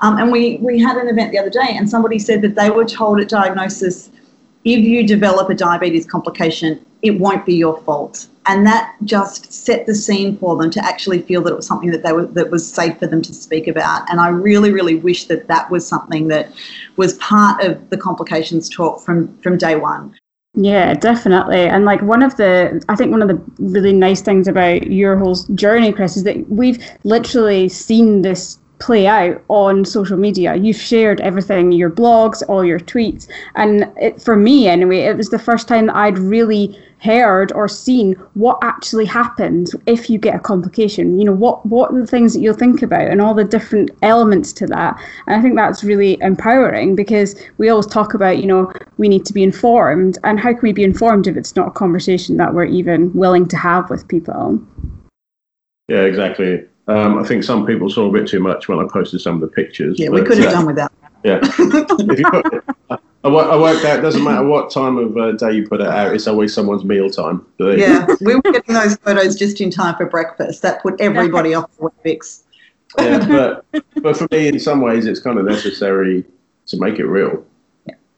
Um, 0.00 0.18
and 0.18 0.30
we, 0.30 0.58
we 0.58 0.78
had 0.78 0.96
an 0.98 1.08
event 1.08 1.32
the 1.32 1.38
other 1.38 1.50
day, 1.50 1.68
and 1.70 1.88
somebody 1.88 2.18
said 2.18 2.42
that 2.42 2.54
they 2.54 2.68
were 2.68 2.84
told 2.84 3.18
at 3.20 3.28
diagnosis 3.30 4.10
if 4.64 4.80
you 4.80 5.06
develop 5.06 5.48
a 5.48 5.54
diabetes 5.54 6.04
complication, 6.04 6.84
it 7.00 7.18
won't 7.18 7.46
be 7.46 7.54
your 7.54 7.80
fault. 7.80 8.26
And 8.44 8.66
that 8.66 8.94
just 9.04 9.50
set 9.50 9.86
the 9.86 9.94
scene 9.94 10.36
for 10.36 10.56
them 10.56 10.70
to 10.72 10.84
actually 10.84 11.22
feel 11.22 11.40
that 11.42 11.52
it 11.52 11.56
was 11.56 11.66
something 11.66 11.90
that 11.92 12.02
they 12.02 12.12
were 12.12 12.26
that 12.26 12.50
was 12.50 12.70
safe 12.70 12.98
for 12.98 13.06
them 13.06 13.22
to 13.22 13.32
speak 13.32 13.68
about. 13.68 14.10
And 14.10 14.20
I 14.20 14.28
really, 14.28 14.70
really 14.70 14.96
wish 14.96 15.26
that 15.26 15.46
that 15.48 15.70
was 15.70 15.86
something 15.86 16.28
that 16.28 16.52
was 16.96 17.14
part 17.14 17.62
of 17.64 17.88
the 17.88 17.96
complications 17.96 18.68
talk 18.68 19.00
from 19.00 19.34
from 19.38 19.56
day 19.56 19.76
one. 19.76 20.14
Yeah, 20.54 20.94
definitely. 20.94 21.68
And 21.68 21.84
like 21.84 22.02
one 22.02 22.22
of 22.22 22.36
the, 22.36 22.82
I 22.88 22.96
think 22.96 23.12
one 23.12 23.22
of 23.22 23.28
the 23.28 23.40
really 23.58 23.92
nice 23.92 24.20
things 24.20 24.48
about 24.48 24.88
your 24.88 25.16
whole 25.16 25.36
journey, 25.54 25.92
Chris, 25.92 26.16
is 26.16 26.24
that 26.24 26.48
we've 26.50 26.82
literally 27.04 27.68
seen 27.68 28.22
this 28.22 28.58
play 28.80 29.06
out 29.06 29.42
on 29.48 29.84
social 29.84 30.16
media. 30.16 30.56
You've 30.56 30.76
shared 30.80 31.20
everything, 31.20 31.70
your 31.70 31.90
blogs, 31.90 32.42
all 32.48 32.64
your 32.64 32.80
tweets. 32.80 33.28
And 33.54 33.92
it, 33.96 34.20
for 34.20 34.34
me, 34.34 34.66
anyway, 34.68 35.00
it 35.00 35.16
was 35.16 35.28
the 35.28 35.38
first 35.38 35.68
time 35.68 35.86
that 35.86 35.96
I'd 35.96 36.18
really 36.18 36.76
heard 37.02 37.52
or 37.52 37.68
seen 37.68 38.12
what 38.34 38.58
actually 38.62 39.06
happens 39.06 39.74
if 39.86 40.10
you 40.10 40.18
get 40.18 40.34
a 40.34 40.38
complication. 40.38 41.18
You 41.18 41.24
know, 41.24 41.32
what, 41.32 41.64
what 41.66 41.92
are 41.92 42.00
the 42.00 42.06
things 42.06 42.34
that 42.34 42.40
you'll 42.40 42.54
think 42.54 42.82
about 42.82 43.08
and 43.08 43.20
all 43.20 43.34
the 43.34 43.44
different 43.44 43.90
elements 44.02 44.52
to 44.54 44.66
that. 44.66 45.00
And 45.26 45.36
I 45.36 45.42
think 45.42 45.56
that's 45.56 45.82
really 45.82 46.18
empowering 46.20 46.94
because 46.94 47.40
we 47.58 47.68
always 47.68 47.86
talk 47.86 48.14
about, 48.14 48.38
you 48.38 48.46
know, 48.46 48.72
we 48.98 49.08
need 49.08 49.24
to 49.26 49.32
be 49.32 49.42
informed. 49.42 50.18
And 50.24 50.38
how 50.38 50.52
can 50.52 50.62
we 50.62 50.72
be 50.72 50.84
informed 50.84 51.26
if 51.26 51.36
it's 51.36 51.56
not 51.56 51.68
a 51.68 51.72
conversation 51.72 52.36
that 52.36 52.54
we're 52.54 52.64
even 52.64 53.12
willing 53.12 53.46
to 53.48 53.56
have 53.56 53.90
with 53.90 54.06
people? 54.08 54.60
Yeah, 55.88 56.02
exactly. 56.02 56.64
Um, 56.86 57.18
I 57.18 57.24
think 57.24 57.44
some 57.44 57.66
people 57.66 57.88
saw 57.88 58.08
a 58.08 58.12
bit 58.12 58.26
too 58.26 58.40
much 58.40 58.68
when 58.68 58.78
I 58.78 58.86
posted 58.90 59.20
some 59.20 59.36
of 59.36 59.40
the 59.40 59.48
pictures. 59.48 59.98
Yeah, 59.98 60.10
we 60.10 60.22
could 60.22 60.38
have 60.38 60.48
uh, 60.48 60.52
done 60.52 60.66
without. 60.66 60.92
Yeah. 61.24 62.96
I, 63.22 63.28
I 63.28 63.56
worked 63.56 63.84
out. 63.84 64.00
Doesn't 64.00 64.24
matter 64.24 64.44
what 64.44 64.70
time 64.70 64.96
of 64.96 65.16
uh, 65.16 65.32
day 65.32 65.52
you 65.52 65.68
put 65.68 65.80
it 65.80 65.86
out. 65.86 66.14
It's 66.14 66.26
always 66.26 66.54
someone's 66.54 66.84
meal 66.84 67.10
time. 67.10 67.44
Yeah, 67.58 68.06
we 68.20 68.34
were 68.34 68.42
getting 68.42 68.74
those 68.74 68.96
photos 68.96 69.36
just 69.36 69.60
in 69.60 69.70
time 69.70 69.96
for 69.96 70.06
breakfast. 70.06 70.62
That 70.62 70.82
put 70.82 71.00
everybody 71.00 71.52
off 71.54 71.70
the 71.76 71.90
Weetabix. 71.90 72.42
yeah, 72.98 73.62
but 73.72 73.84
but 74.02 74.16
for 74.16 74.26
me, 74.30 74.48
in 74.48 74.58
some 74.58 74.80
ways, 74.80 75.06
it's 75.06 75.20
kind 75.20 75.38
of 75.38 75.44
necessary 75.44 76.24
to 76.66 76.80
make 76.80 76.98
it 76.98 77.06
real. 77.06 77.44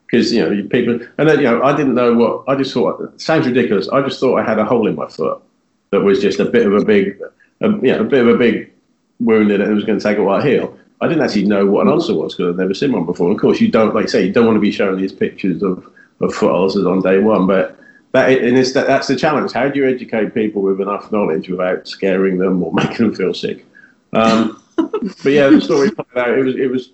Because 0.07 0.33
you 0.33 0.43
know, 0.43 0.69
people, 0.69 1.01
and 1.19 1.29
then 1.29 1.39
you 1.39 1.45
know, 1.45 1.63
I 1.63 1.77
didn't 1.77 1.95
know 1.95 2.15
what. 2.15 2.45
I 2.47 2.55
just 2.55 2.73
thought 2.73 3.21
sounds 3.21 3.47
ridiculous. 3.47 3.89
I 3.89 4.03
just 4.03 4.21
thought 4.21 4.39
I 4.39 4.45
had 4.45 4.59
a 4.59 4.65
hole 4.65 4.87
in 4.87 4.95
my 4.95 5.09
foot 5.09 5.43
that 5.91 6.01
was 6.01 6.21
just 6.21 6.39
a 6.39 6.45
bit 6.45 6.67
of 6.67 6.75
a 6.75 6.85
big, 6.85 7.21
a, 7.61 7.69
you 7.69 7.93
know, 7.93 8.01
a 8.01 8.05
bit 8.05 8.27
of 8.27 8.35
a 8.35 8.39
big 8.39 8.73
wound 9.19 9.51
in 9.51 9.61
it, 9.61 9.65
and 9.65 9.73
it 9.73 9.75
was 9.75 9.85
going 9.85 9.99
to 9.99 10.03
take 10.03 10.19
a 10.19 10.23
while 10.23 10.41
to 10.41 10.49
heal. 10.49 10.79
I 11.03 11.09
didn't 11.09 11.25
actually 11.25 11.47
know 11.47 11.67
what 11.67 11.85
an 11.85 11.93
ulcer 11.93 12.15
was 12.15 12.33
because 12.33 12.55
I'd 12.55 12.59
never 12.59 12.75
seen 12.75 12.93
one 12.93 13.05
before. 13.05 13.33
of 13.33 13.41
course, 13.41 13.61
you 13.61 13.69
don't, 13.69 13.93
like 13.93 14.09
say, 14.09 14.25
you 14.25 14.33
don't 14.33 14.47
want 14.47 14.55
to 14.57 14.61
be 14.61 14.71
showing 14.71 14.97
these 14.97 15.13
pictures 15.13 15.61
of, 15.61 15.85
of 16.21 16.33
foot 16.33 16.53
ulcers 16.53 16.87
on 16.87 17.03
day 17.03 17.19
one. 17.19 17.49
But 17.49 17.77
that, 18.13 18.31
and 18.31 18.57
it's, 18.57 18.73
that, 18.75 18.87
that's 18.87 19.09
the 19.09 19.17
challenge. 19.17 19.51
How 19.51 19.69
do 19.69 19.81
you 19.81 19.89
educate 19.89 20.33
people 20.33 20.63
with 20.63 20.81
enough 20.81 21.11
knowledge 21.11 21.49
without 21.49 21.89
scaring 21.89 22.39
them 22.39 22.63
or 22.63 22.73
making 22.73 23.07
them 23.07 23.15
feel 23.17 23.35
sick? 23.35 23.67
Um, 24.13 24.63
but 24.77 25.33
yeah, 25.33 25.49
the 25.49 25.61
story 25.61 25.91
played 25.91 26.07
out. 26.17 26.39
It 26.39 26.45
was, 26.45 26.55
it 26.55 26.71
was, 26.71 26.91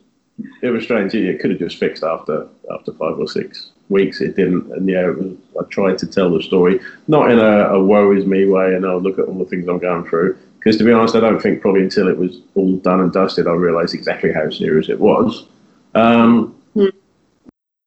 it 0.62 0.70
was 0.70 0.84
strange. 0.84 1.14
It 1.14 1.38
could 1.38 1.50
have 1.50 1.58
just 1.58 1.76
fixed 1.76 2.02
after 2.02 2.48
after 2.72 2.92
five 2.92 3.18
or 3.18 3.28
six 3.28 3.72
weeks. 3.90 4.22
It 4.22 4.36
didn't, 4.36 4.72
and 4.72 4.88
yeah, 4.88 5.06
was, 5.08 5.36
I 5.60 5.64
tried 5.64 5.98
to 5.98 6.06
tell 6.06 6.32
the 6.32 6.42
story 6.42 6.80
not 7.08 7.30
in 7.30 7.40
a, 7.40 7.74
a 7.74 7.84
woe 7.84 8.12
is 8.12 8.24
me 8.24 8.46
way, 8.46 8.74
and 8.74 8.86
I'll 8.86 9.00
look 9.00 9.18
at 9.18 9.26
all 9.26 9.38
the 9.38 9.44
things 9.44 9.68
I'm 9.68 9.78
going 9.78 10.08
through 10.08 10.38
because 10.58 10.76
to 10.78 10.84
be 10.84 10.92
honest, 10.92 11.14
I 11.14 11.20
don't 11.20 11.40
think 11.40 11.60
probably 11.60 11.82
until 11.82 12.08
it 12.08 12.18
was 12.18 12.40
all 12.54 12.76
done 12.76 13.00
and 13.00 13.12
dusted, 13.12 13.46
I 13.46 13.52
realised 13.52 13.94
exactly 13.94 14.32
how 14.32 14.50
serious 14.50 14.88
it 14.88 14.98
was. 14.98 15.46
Um, 15.94 16.60
mm. 16.74 16.92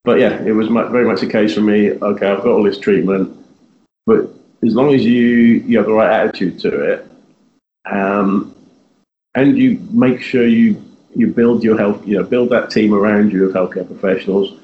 But 0.03 0.19
yeah, 0.19 0.41
it 0.43 0.53
was 0.53 0.69
much, 0.69 0.91
very 0.91 1.05
much 1.05 1.21
a 1.21 1.27
case 1.27 1.53
for 1.53 1.61
me. 1.61 1.91
Okay, 1.91 2.27
I've 2.27 2.43
got 2.43 2.47
all 2.47 2.63
this 2.63 2.79
treatment, 2.79 3.37
but 4.05 4.29
as 4.63 4.73
long 4.73 4.93
as 4.93 5.03
you 5.03 5.21
you 5.21 5.77
have 5.77 5.85
the 5.85 5.93
right 5.93 6.11
attitude 6.11 6.59
to 6.61 6.93
it, 6.93 7.11
um, 7.85 8.55
and 9.35 9.57
you 9.57 9.79
make 9.91 10.21
sure 10.21 10.47
you 10.47 10.81
you 11.13 11.27
build 11.27 11.63
your 11.63 11.77
health, 11.77 12.05
you 12.07 12.17
know, 12.17 12.23
build 12.23 12.49
that 12.49 12.71
team 12.71 12.93
around 12.93 13.31
you 13.31 13.47
of 13.47 13.53
healthcare 13.53 13.85
professionals, 13.85 14.57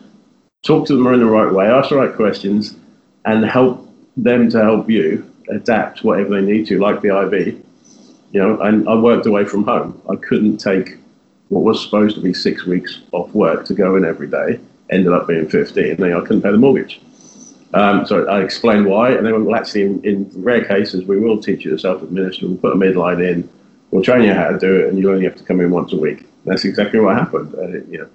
talk 0.65 0.87
to 0.87 0.95
them 0.95 1.05
in 1.13 1.19
the 1.19 1.25
right 1.25 1.51
way, 1.51 1.67
ask 1.67 1.89
the 1.89 1.97
right 1.97 2.15
questions, 2.15 2.75
and 3.25 3.45
help 3.45 3.87
them 4.15 4.49
to 4.49 4.63
help 4.63 4.89
you 4.89 5.29
adapt 5.49 6.03
whatever 6.03 6.29
they 6.29 6.41
need 6.41 6.65
to, 6.67 6.79
like 6.79 7.01
the 7.01 7.09
IV 7.09 7.63
you 8.31 8.41
know, 8.41 8.59
and 8.61 8.87
I 8.87 8.95
worked 8.95 9.25
away 9.25 9.45
from 9.45 9.63
home. 9.63 10.01
I 10.09 10.15
couldn't 10.15 10.57
take 10.57 10.97
what 11.49 11.63
was 11.63 11.81
supposed 11.83 12.15
to 12.15 12.21
be 12.21 12.33
six 12.33 12.65
weeks 12.65 13.01
off 13.11 13.33
work 13.33 13.65
to 13.65 13.73
go 13.73 13.95
in 13.95 14.03
every 14.03 14.27
day 14.27 14.59
ended 14.89 15.13
up 15.13 15.27
being 15.27 15.47
15, 15.47 15.85
and 15.85 15.97
then 15.97 16.13
I 16.13 16.21
couldn't 16.21 16.41
pay 16.41 16.51
the 16.51 16.57
mortgage. 16.57 17.01
Um, 17.73 18.05
so 18.05 18.27
I 18.27 18.41
explained 18.41 18.85
why, 18.85 19.11
and 19.11 19.25
then 19.25 19.45
well, 19.45 19.55
actually, 19.55 19.83
in, 19.83 20.03
in, 20.03 20.31
rare 20.35 20.63
cases, 20.63 21.05
we 21.05 21.19
will 21.19 21.41
teach 21.41 21.65
you 21.65 21.71
to 21.71 21.77
self-administer. 21.77 22.47
We'll 22.47 22.57
put 22.57 22.73
a 22.73 22.77
midline 22.77 23.21
in, 23.27 23.49
we'll 23.91 24.03
train 24.03 24.23
you 24.23 24.33
how 24.33 24.49
to 24.49 24.57
do 24.57 24.79
it, 24.79 24.89
and 24.89 24.97
you 24.97 25.11
only 25.11 25.25
have 25.25 25.35
to 25.35 25.43
come 25.43 25.59
in 25.59 25.71
once 25.71 25.91
a 25.91 25.97
week. 25.97 26.25
That's 26.45 26.63
exactly 26.63 26.99
what 26.99 27.17
happened. 27.17 27.53
And 27.55 27.75
it, 27.75 27.87
you 27.89 27.97
know, 27.99 28.09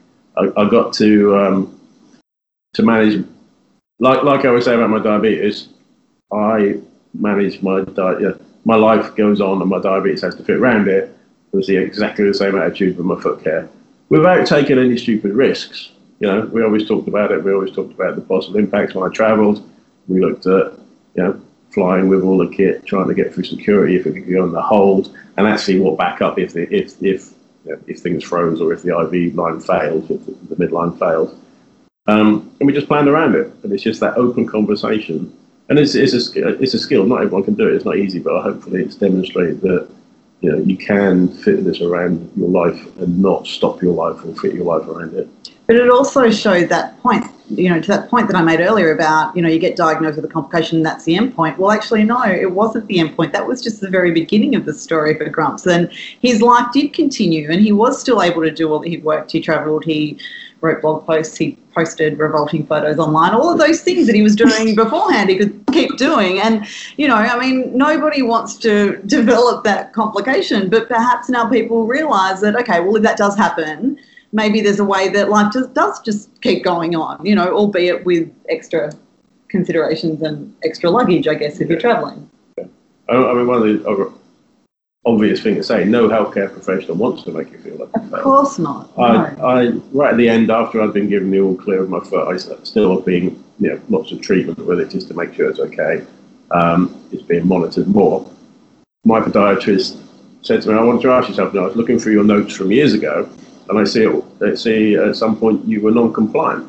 I, 0.57 0.63
I 0.63 0.71
got 0.71 0.95
to 0.95 1.37
um, 1.37 1.81
to 2.75 2.83
manage, 2.83 3.27
like 3.99 4.23
like 4.23 4.47
I 4.47 4.51
was 4.51 4.65
saying 4.65 4.79
about 4.79 4.89
my 4.89 5.03
diabetes. 5.03 5.69
I 6.33 6.81
manage 7.13 7.61
my 7.61 7.83
diet. 7.83 8.23
Yeah, 8.23 8.33
my 8.65 8.77
life 8.77 9.15
goes 9.17 9.41
on, 9.41 9.61
and 9.61 9.71
my 9.71 9.81
diabetes 9.81 10.23
has 10.23 10.35
to 10.37 10.45
fit 10.45 10.57
around 10.57 10.89
it. 10.89 11.17
The 11.53 11.77
exactly 11.77 12.25
the 12.27 12.33
same 12.33 12.57
attitude 12.57 12.97
with 12.97 13.05
my 13.05 13.21
foot 13.21 13.45
care, 13.45 13.69
without 14.09 14.47
taking 14.47 14.79
any 14.79 14.97
stupid 14.97 15.33
risks 15.33 15.93
you 16.23 16.29
know, 16.29 16.43
we 16.53 16.63
always 16.63 16.87
talked 16.87 17.09
about 17.09 17.33
it. 17.33 17.43
We 17.43 17.53
always 17.53 17.73
talked 17.73 17.93
about 17.93 18.15
the 18.15 18.23
possible 18.23 18.61
impacts 18.61 18.95
when 18.95 19.05
I 19.05 19.13
travelled. 19.13 19.69
We 20.07 20.21
looked 20.21 20.47
at, 20.47 20.75
you 21.17 21.23
know, 21.25 21.41
flying 21.73 22.07
with 22.07 22.23
all 22.23 22.39
the 22.39 22.47
kit, 22.47 22.87
trying 22.87 23.09
to 23.09 23.15
get 23.15 23.35
through 23.35 23.43
security 23.43 23.97
if 23.97 24.07
it 24.07 24.13
could 24.13 24.31
go 24.31 24.45
on 24.45 24.53
the 24.53 24.63
hold, 24.63 25.17
and 25.37 25.49
actually 25.49 25.81
what 25.81 25.99
back 25.99 26.23
up 26.23 26.39
if 26.39 26.53
the, 26.53 26.73
if 26.73 27.03
if 27.03 27.33
you 27.65 27.73
know, 27.73 27.81
if 27.89 27.99
things 27.99 28.23
froze 28.23 28.61
or 28.61 28.73
if 28.73 28.83
the 28.83 28.97
IV 28.97 29.35
line 29.35 29.59
failed, 29.59 30.09
if 30.13 30.25
the, 30.25 30.55
the 30.55 30.65
midline 30.65 30.97
failed. 30.97 31.37
Um, 32.07 32.55
and 32.61 32.69
we 32.69 32.73
just 32.73 32.87
planned 32.87 33.09
around 33.09 33.35
it. 33.35 33.53
And 33.65 33.73
it's 33.73 33.83
just 33.83 33.99
that 33.99 34.17
open 34.17 34.47
conversation. 34.47 35.37
And 35.73 35.79
it's, 35.79 35.95
it's, 35.95 36.37
a, 36.37 36.49
it's 36.63 36.75
a 36.75 36.79
skill. 36.79 37.07
Not 37.07 37.23
everyone 37.23 37.45
can 37.45 37.55
do 37.55 37.67
it. 37.67 37.73
It's 37.73 37.87
not 37.87 37.97
easy, 37.97 38.19
but 38.19 38.43
hopefully 38.43 38.83
it's 38.83 38.95
demonstrated 38.95 39.63
that 39.63 39.89
you 40.43 40.53
know 40.53 40.59
you 40.59 40.77
can 40.77 41.29
fit 41.29 41.65
this 41.65 41.81
around 41.81 42.31
your 42.37 42.51
life 42.51 42.95
and 42.99 43.23
not 43.23 43.47
stop 43.47 43.81
your 43.81 43.95
life 43.95 44.23
or 44.23 44.35
fit 44.35 44.53
your 44.53 44.67
life 44.67 44.87
around 44.87 45.15
it. 45.15 45.27
But 45.67 45.77
it 45.77 45.89
also 45.89 46.31
showed 46.31 46.69
that 46.69 47.01
point, 47.01 47.25
you 47.49 47.71
know, 47.71 47.81
to 47.81 47.89
that 47.89 48.11
point 48.11 48.27
that 48.27 48.37
I 48.37 48.43
made 48.43 48.61
earlier 48.61 48.93
about, 48.93 49.35
you 49.35 49.41
know, 49.41 49.49
you 49.49 49.59
get 49.59 49.75
diagnosed 49.75 50.17
with 50.17 50.27
a 50.27 50.29
complication 50.29 50.77
and 50.77 50.85
that's 50.85 51.05
the 51.05 51.17
end 51.17 51.35
point. 51.35 51.59
Well, 51.59 51.71
actually, 51.71 52.05
no, 52.05 52.23
it 52.23 52.53
wasn't 52.53 52.87
the 52.89 53.01
end 53.01 53.17
point. 53.17 53.33
That 53.33 53.47
was 53.47 53.63
just 53.63 53.81
the 53.81 53.89
very 53.89 54.11
beginning 54.11 54.55
of 54.55 54.67
the 54.67 54.75
story 54.75 55.17
for 55.17 55.27
Grumps. 55.31 55.65
And 55.65 55.91
his 56.21 56.43
life 56.43 56.67
did 56.75 56.93
continue 56.93 57.51
and 57.51 57.63
he 57.63 57.73
was 57.73 57.99
still 57.99 58.21
able 58.21 58.43
to 58.43 58.51
do 58.51 58.71
all 58.71 58.81
that 58.81 58.89
he 58.89 58.99
worked, 58.99 59.33
he 59.33 59.41
travelled, 59.41 59.87
he 59.87 60.19
wrote 60.63 60.81
blog 60.81 61.05
posts, 61.05 61.37
he 61.37 61.59
posted 61.75 62.19
revolting 62.19 62.65
photos 62.67 62.99
online, 62.99 63.35
all 63.35 63.51
of 63.51 63.59
those 63.59 63.83
things 63.83 64.07
that 64.07 64.15
he 64.15 64.23
was 64.23 64.37
doing 64.37 64.75
beforehand, 64.77 65.29
he 65.29 65.37
could 65.37 65.63
keep 65.73 65.97
doing. 65.99 66.41
And, 66.41 66.67
you 66.97 67.09
know, 67.09 67.17
I 67.17 67.39
mean, 67.39 67.77
nobody 67.77 68.23
wants 68.23 68.57
to 68.59 68.97
develop 69.07 69.65
that 69.65 69.93
complication, 69.93 70.71
but 70.71 70.89
perhaps 70.89 71.29
now 71.29 71.49
people 71.51 71.87
realise 71.87 72.41
that, 72.41 72.57
okay, 72.57 72.81
well, 72.81 72.97
if 72.97 73.03
that 73.03 73.19
does 73.19 73.37
happen, 73.37 73.99
maybe 74.33 74.61
there's 74.61 74.81
a 74.81 74.85
way 74.85 75.09
that 75.09 75.29
life 75.29 75.53
just 75.53 75.75
does 75.75 76.01
just 76.01 76.41
keep 76.41 76.65
going 76.65 76.95
on, 76.95 77.25
you 77.27 77.35
know, 77.35 77.53
albeit 77.55 78.05
with 78.05 78.31
extra 78.49 78.93
considerations 79.49 80.23
and 80.23 80.55
extra 80.65 80.89
luggage, 80.89 81.29
I 81.29 81.35
guess, 81.35 81.61
if 81.61 81.69
you're 81.69 81.81
traveling. 81.81 82.31
Yeah. 82.57 82.65
I 83.09 83.35
mean, 83.35 83.47
one 83.47 83.57
of 83.57 83.85
the 83.85 84.13
obvious 85.05 85.43
thing 85.43 85.57
to 85.57 85.63
say, 85.63 85.85
no 85.85 86.09
healthcare 86.09 86.53
professional 86.53 86.97
wants 86.97 87.25
to 87.25 87.33
make 87.33 87.51
you 87.51 87.59
feel 87.59 87.77
like 87.77 87.91
Of 88.13 88.23
course 88.23 88.59
not. 88.59 88.91
I, 88.97 89.13
no. 89.13 89.45
I, 89.45 89.69
right 89.93 90.13
at 90.13 90.17
the 90.17 90.29
end, 90.29 90.51
after 90.51 90.81
I'd 90.81 90.93
been 90.93 91.09
given 91.09 91.31
the 91.31 91.41
all 91.41 91.57
clear 91.57 91.83
of 91.83 91.91
my 91.91 92.01
foot, 92.01 92.29
I 92.29 92.37
still 92.37 92.97
have 92.97 93.05
been, 93.05 93.43
you 93.59 93.71
know, 93.71 93.81
lots 93.89 94.13
of 94.13 94.21
treatment 94.21 94.59
with 94.59 94.81
it 94.81 94.91
just 94.91 95.09
to 95.09 95.15
make 95.15 95.35
sure 95.35 95.51
it's 95.51 95.59
okay. 95.59 96.05
Um, 96.53 97.05
it's 97.11 97.23
being 97.23 97.49
monitored 97.49 97.89
more. 97.89 98.31
My 99.05 99.21
podiatrist 99.21 100.01
said 100.43 100.63
to 100.63 100.69
me, 100.69 100.75
I 100.75 100.83
want 100.83 101.03
to 101.03 101.11
ask 101.11 101.29
you 101.29 101.35
something. 101.35 101.61
I 101.61 101.65
was 101.65 101.77
looking 101.77 101.99
through 101.99 102.13
your 102.13 102.25
notes 102.25 102.55
from 102.55 102.71
years 102.71 102.93
ago, 102.93 103.29
and 103.69 103.79
I 103.79 103.85
see 103.85 104.05
it, 104.05 104.25
I 104.41 104.55
see 104.55 104.97
at 104.97 105.17
some 105.17 105.37
point 105.37 105.65
you 105.67 105.81
were 105.81 105.91
non-compliant. 105.91 106.69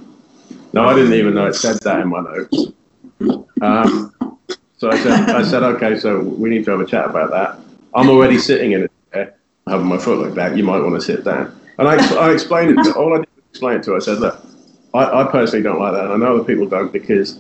Now 0.74 0.88
I 0.88 0.96
didn't 0.96 1.14
even 1.14 1.36
know 1.36 1.46
it 1.48 1.54
said 1.54 1.78
that 1.82 2.00
in 2.00 2.10
my 2.10 2.22
notes. 2.22 2.68
Um, 3.62 4.40
so 4.78 4.90
I 4.90 4.98
said, 4.98 5.30
I 5.30 5.44
said, 5.44 5.64
okay, 5.64 6.00
so 6.00 6.20
we 6.22 6.50
need 6.50 6.66
to 6.66 6.72
have 6.72 6.80
a 6.80 6.86
chat 6.86 7.06
about 7.06 7.30
that. 7.32 7.60
I'm 7.96 8.10
already 8.10 8.38
sitting 8.38 8.72
in 8.72 8.84
a 8.84 8.90
chair, 9.14 9.36
having 9.68 9.88
my 9.88 9.98
foot 9.98 10.20
like 10.20 10.34
that. 10.36 10.58
You 10.58 10.64
might 10.64 10.80
want 10.80 10.96
to 10.96 11.02
sit 11.02 11.24
down. 11.24 11.60
And 11.78 11.88
I, 11.88 11.96
I 12.16 12.32
explained 12.32 12.72
it. 12.72 12.84
To, 12.84 12.96
all 12.96 13.14
I 13.14 13.18
did 13.18 13.30
was 13.36 13.46
explain 13.50 13.78
it 13.78 13.84
to 13.84 13.92
her. 13.92 13.98
I 13.98 14.00
said, 14.00 14.20
look, 14.20 14.44
I, 14.94 15.22
I 15.22 15.32
personally 15.32 15.64
don't 15.64 15.80
like 15.80 15.94
that. 15.94 16.06
And 16.06 16.14
I 16.14 16.18
know 16.18 16.36
other 16.36 16.44
people 16.44 16.68
don't 16.68 16.92
because 16.92 17.40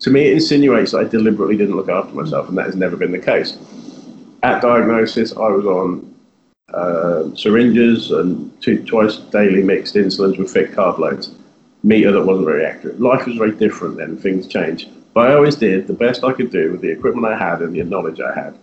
to 0.00 0.10
me 0.10 0.28
it 0.28 0.34
insinuates 0.34 0.92
that 0.92 0.98
I 0.98 1.04
deliberately 1.04 1.56
didn't 1.56 1.76
look 1.76 1.88
after 1.88 2.14
myself, 2.14 2.48
and 2.48 2.56
that 2.58 2.66
has 2.66 2.76
never 2.76 2.96
been 2.96 3.12
the 3.12 3.18
case. 3.18 3.58
At 4.42 4.62
diagnosis, 4.62 5.32
I 5.32 5.48
was 5.48 5.66
on 5.66 6.14
uh, 6.72 7.34
syringes 7.34 8.10
and 8.10 8.50
two, 8.62 8.84
twice 8.84 9.16
daily 9.16 9.62
mixed 9.62 9.96
insulins 9.96 10.38
with 10.38 10.50
thick 10.50 10.72
carb 10.72 10.98
loads. 10.98 11.32
Meter 11.82 12.12
that 12.12 12.24
wasn't 12.24 12.46
very 12.46 12.64
accurate. 12.64 13.00
Life 13.00 13.26
was 13.26 13.36
very 13.36 13.52
different 13.52 13.96
then, 13.96 14.16
things 14.16 14.46
changed. 14.46 14.88
But 15.14 15.30
I 15.30 15.34
always 15.34 15.56
did 15.56 15.86
the 15.86 15.94
best 15.94 16.24
I 16.24 16.32
could 16.32 16.50
do 16.50 16.72
with 16.72 16.80
the 16.80 16.90
equipment 16.90 17.26
I 17.26 17.36
had 17.36 17.62
and 17.62 17.74
the 17.74 17.82
knowledge 17.82 18.20
I 18.20 18.34
had. 18.34 18.56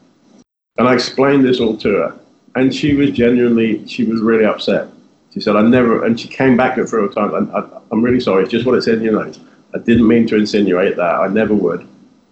And 0.77 0.87
I 0.87 0.93
explained 0.93 1.45
this 1.45 1.59
all 1.59 1.75
to 1.77 1.89
her. 1.89 2.19
And 2.55 2.73
she 2.73 2.95
was 2.95 3.11
genuinely, 3.11 3.87
she 3.87 4.03
was 4.03 4.21
really 4.21 4.45
upset. 4.45 4.89
She 5.33 5.39
said, 5.39 5.55
I 5.55 5.61
never, 5.61 6.05
and 6.05 6.19
she 6.19 6.27
came 6.27 6.57
back 6.57 6.77
at 6.77 6.89
several 6.89 7.09
times. 7.09 7.49
I, 7.53 7.63
I'm 7.91 8.01
really 8.01 8.19
sorry, 8.19 8.43
it's 8.43 8.51
just 8.51 8.65
what 8.65 8.75
it 8.75 8.81
said 8.83 8.95
in 8.95 9.03
your 9.03 9.13
notes. 9.13 9.39
I 9.73 9.79
didn't 9.79 10.07
mean 10.07 10.27
to 10.27 10.35
insinuate 10.35 10.95
that. 10.95 11.15
I 11.15 11.27
never 11.27 11.53
would. 11.53 11.87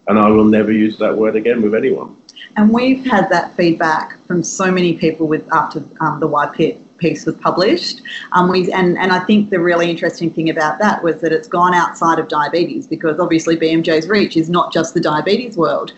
And 0.08 0.18
I 0.18 0.28
will 0.28 0.44
never 0.44 0.72
use 0.72 0.98
that 0.98 1.16
word 1.16 1.36
again 1.36 1.62
with 1.62 1.74
anyone. 1.74 2.16
And 2.56 2.72
we've 2.72 3.04
had 3.04 3.28
that 3.30 3.54
feedback 3.56 4.18
from 4.26 4.42
so 4.42 4.70
many 4.70 4.96
people 4.96 5.26
with 5.26 5.50
after 5.52 5.84
um, 6.00 6.20
the 6.20 6.28
YPIT 6.28 6.82
piece 6.98 7.26
was 7.26 7.36
published. 7.36 8.02
Um, 8.32 8.50
we, 8.50 8.72
and, 8.72 8.96
and 8.96 9.12
I 9.12 9.20
think 9.20 9.50
the 9.50 9.60
really 9.60 9.90
interesting 9.90 10.32
thing 10.32 10.48
about 10.50 10.78
that 10.78 11.02
was 11.02 11.20
that 11.20 11.32
it's 11.32 11.48
gone 11.48 11.74
outside 11.74 12.18
of 12.18 12.28
diabetes 12.28 12.86
because 12.86 13.20
obviously 13.20 13.56
BMJ's 13.56 14.08
reach 14.08 14.36
is 14.36 14.48
not 14.48 14.72
just 14.72 14.94
the 14.94 15.00
diabetes 15.00 15.56
world. 15.56 15.92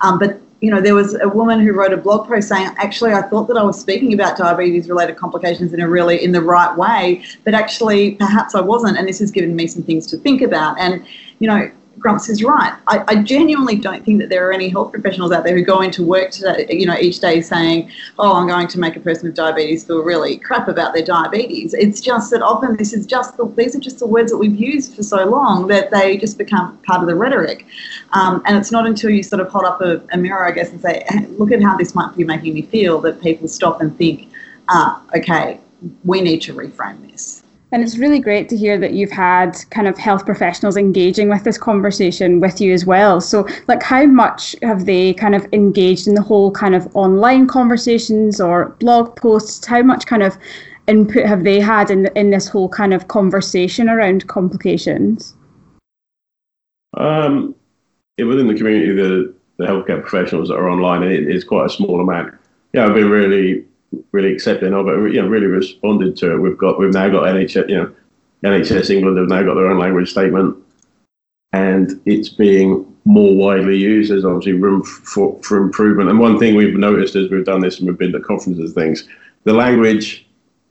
Um, 0.00 0.18
but 0.18 0.40
you 0.64 0.70
know, 0.70 0.80
there 0.80 0.94
was 0.94 1.14
a 1.14 1.28
woman 1.28 1.60
who 1.60 1.72
wrote 1.72 1.92
a 1.92 1.96
blog 1.98 2.26
post 2.26 2.48
saying, 2.48 2.70
actually, 2.78 3.12
I 3.12 3.20
thought 3.20 3.48
that 3.48 3.58
I 3.58 3.62
was 3.62 3.78
speaking 3.78 4.14
about 4.14 4.38
diabetes 4.38 4.88
related 4.88 5.16
complications 5.16 5.74
in 5.74 5.80
a 5.80 5.88
really, 5.88 6.24
in 6.24 6.32
the 6.32 6.40
right 6.40 6.74
way, 6.74 7.22
but 7.44 7.52
actually, 7.52 8.12
perhaps 8.12 8.54
I 8.54 8.62
wasn't. 8.62 8.96
And 8.96 9.06
this 9.06 9.18
has 9.18 9.30
given 9.30 9.54
me 9.54 9.66
some 9.66 9.82
things 9.82 10.06
to 10.06 10.16
think 10.16 10.40
about. 10.40 10.78
And, 10.78 11.04
you 11.38 11.48
know, 11.48 11.70
Grumps 11.98 12.28
is 12.28 12.42
right. 12.42 12.76
I, 12.88 13.04
I, 13.08 13.22
genuinely 13.22 13.76
don't 13.76 14.04
think 14.04 14.20
that 14.20 14.28
there 14.28 14.48
are 14.48 14.52
any 14.52 14.68
health 14.68 14.90
professionals 14.90 15.32
out 15.32 15.44
there 15.44 15.56
who 15.56 15.62
go 15.62 15.80
into 15.80 16.02
work 16.02 16.30
today, 16.30 16.66
you 16.68 16.86
know, 16.86 16.96
each 16.98 17.20
day 17.20 17.40
saying, 17.40 17.90
"Oh, 18.18 18.34
I'm 18.34 18.48
going 18.48 18.68
to 18.68 18.78
make 18.80 18.96
a 18.96 19.00
person 19.00 19.28
with 19.28 19.36
diabetes 19.36 19.84
feel 19.84 20.02
really 20.02 20.36
crap 20.36 20.68
about 20.68 20.92
their 20.92 21.04
diabetes." 21.04 21.72
It's 21.72 22.00
just 22.00 22.30
that 22.32 22.42
often 22.42 22.76
this 22.76 22.92
is 22.92 23.06
just 23.06 23.36
the, 23.36 23.46
these 23.56 23.76
are 23.76 23.80
just 23.80 24.00
the 24.00 24.06
words 24.06 24.32
that 24.32 24.38
we've 24.38 24.56
used 24.56 24.96
for 24.96 25.02
so 25.02 25.24
long 25.24 25.68
that 25.68 25.90
they 25.92 26.16
just 26.16 26.36
become 26.36 26.76
part 26.78 27.00
of 27.00 27.06
the 27.06 27.14
rhetoric. 27.14 27.64
Um, 28.12 28.42
and 28.46 28.56
it's 28.56 28.72
not 28.72 28.86
until 28.86 29.10
you 29.10 29.22
sort 29.22 29.40
of 29.40 29.48
hold 29.48 29.64
up 29.64 29.80
a, 29.80 30.02
a 30.12 30.18
mirror, 30.18 30.44
I 30.44 30.50
guess, 30.50 30.70
and 30.70 30.80
say, 30.80 31.06
"Look 31.30 31.52
at 31.52 31.62
how 31.62 31.76
this 31.76 31.94
might 31.94 32.16
be 32.16 32.24
making 32.24 32.54
me 32.54 32.62
feel," 32.62 33.00
that 33.02 33.22
people 33.22 33.46
stop 33.46 33.80
and 33.80 33.96
think, 33.96 34.28
"Ah, 34.68 35.00
okay, 35.16 35.60
we 36.04 36.20
need 36.20 36.42
to 36.42 36.54
reframe 36.54 37.10
this." 37.10 37.43
And 37.74 37.82
it's 37.82 37.98
really 37.98 38.20
great 38.20 38.48
to 38.50 38.56
hear 38.56 38.78
that 38.78 38.92
you've 38.92 39.10
had 39.10 39.58
kind 39.70 39.88
of 39.88 39.98
health 39.98 40.24
professionals 40.24 40.76
engaging 40.76 41.28
with 41.28 41.42
this 41.42 41.58
conversation 41.58 42.38
with 42.38 42.60
you 42.60 42.72
as 42.72 42.86
well. 42.86 43.20
So, 43.20 43.48
like, 43.66 43.82
how 43.82 44.06
much 44.06 44.54
have 44.62 44.86
they 44.86 45.12
kind 45.12 45.34
of 45.34 45.44
engaged 45.52 46.06
in 46.06 46.14
the 46.14 46.22
whole 46.22 46.52
kind 46.52 46.76
of 46.76 46.86
online 46.94 47.48
conversations 47.48 48.40
or 48.40 48.76
blog 48.78 49.16
posts? 49.16 49.66
How 49.66 49.82
much 49.82 50.06
kind 50.06 50.22
of 50.22 50.38
input 50.86 51.26
have 51.26 51.42
they 51.42 51.58
had 51.58 51.90
in 51.90 52.06
in 52.14 52.30
this 52.30 52.46
whole 52.46 52.68
kind 52.68 52.94
of 52.94 53.08
conversation 53.08 53.88
around 53.88 54.28
complications? 54.28 55.34
Um, 56.96 57.56
within 58.18 58.46
the 58.46 58.54
community, 58.54 58.92
the 58.92 59.34
the 59.56 59.64
healthcare 59.64 60.00
professionals 60.00 60.46
that 60.46 60.54
are 60.54 60.70
online, 60.70 61.02
it 61.02 61.28
is 61.28 61.42
quite 61.42 61.66
a 61.66 61.70
small 61.70 62.00
amount. 62.00 62.34
Yeah, 62.72 62.86
I've 62.86 62.94
been 62.94 63.10
really 63.10 63.64
really 64.12 64.32
accepting 64.32 64.74
of 64.74 64.88
it, 64.88 65.14
you 65.14 65.22
know, 65.22 65.28
really 65.28 65.46
responded 65.46 66.16
to 66.18 66.32
it. 66.32 66.38
We've 66.38 66.58
got 66.58 66.78
we've 66.78 66.92
now 66.92 67.08
got 67.08 67.24
NHS, 67.24 67.68
you 67.68 67.76
know, 67.76 67.94
NHS 68.44 68.90
England 68.90 69.18
have 69.18 69.28
now 69.28 69.42
got 69.42 69.54
their 69.54 69.66
own 69.66 69.78
language 69.78 70.10
statement, 70.10 70.56
and 71.52 72.00
it's 72.04 72.28
being 72.28 72.86
more 73.04 73.34
widely 73.34 73.76
used. 73.76 74.10
There's 74.10 74.24
obviously 74.24 74.52
room 74.52 74.82
for, 74.82 75.38
for 75.42 75.58
improvement. 75.58 76.10
And 76.10 76.18
one 76.18 76.38
thing 76.38 76.54
we've 76.54 76.74
noticed 76.74 77.16
as 77.16 77.30
we've 77.30 77.44
done 77.44 77.60
this 77.60 77.78
and 77.78 77.88
we've 77.88 77.98
been 77.98 78.12
to 78.12 78.20
conferences, 78.20 78.64
and 78.64 78.74
things, 78.74 79.08
the 79.44 79.52
language 79.52 80.26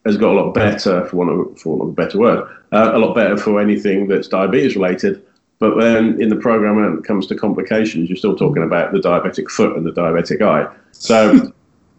has 0.06 0.18
got 0.18 0.32
a 0.32 0.40
lot 0.42 0.54
better, 0.54 1.06
for 1.06 1.18
want 1.18 1.30
of, 1.30 1.60
for 1.60 1.78
want 1.78 1.84
of 1.84 1.90
a 1.90 1.92
better 1.94 2.18
word, 2.18 2.48
uh, 2.72 2.92
a 2.94 2.98
lot 2.98 3.16
better 3.16 3.38
for 3.38 3.62
anything 3.62 4.08
that's 4.08 4.28
diabetes 4.28 4.76
related. 4.76 5.24
But 5.60 5.80
then 5.80 6.22
in 6.22 6.30
the 6.30 6.36
program, 6.36 6.76
when 6.76 6.98
it 6.98 7.06
comes 7.06 7.28
to 7.28 7.36
complications, 7.36 8.10
you're 8.10 8.18
still 8.18 8.36
talking 8.36 8.64
about 8.64 8.92
the 8.92 9.00
diabetic 9.00 9.50
foot 9.50 9.78
and 9.78 9.86
the 9.86 9.92
diabetic 9.92 10.42
eye. 10.42 10.74
So 10.92 11.54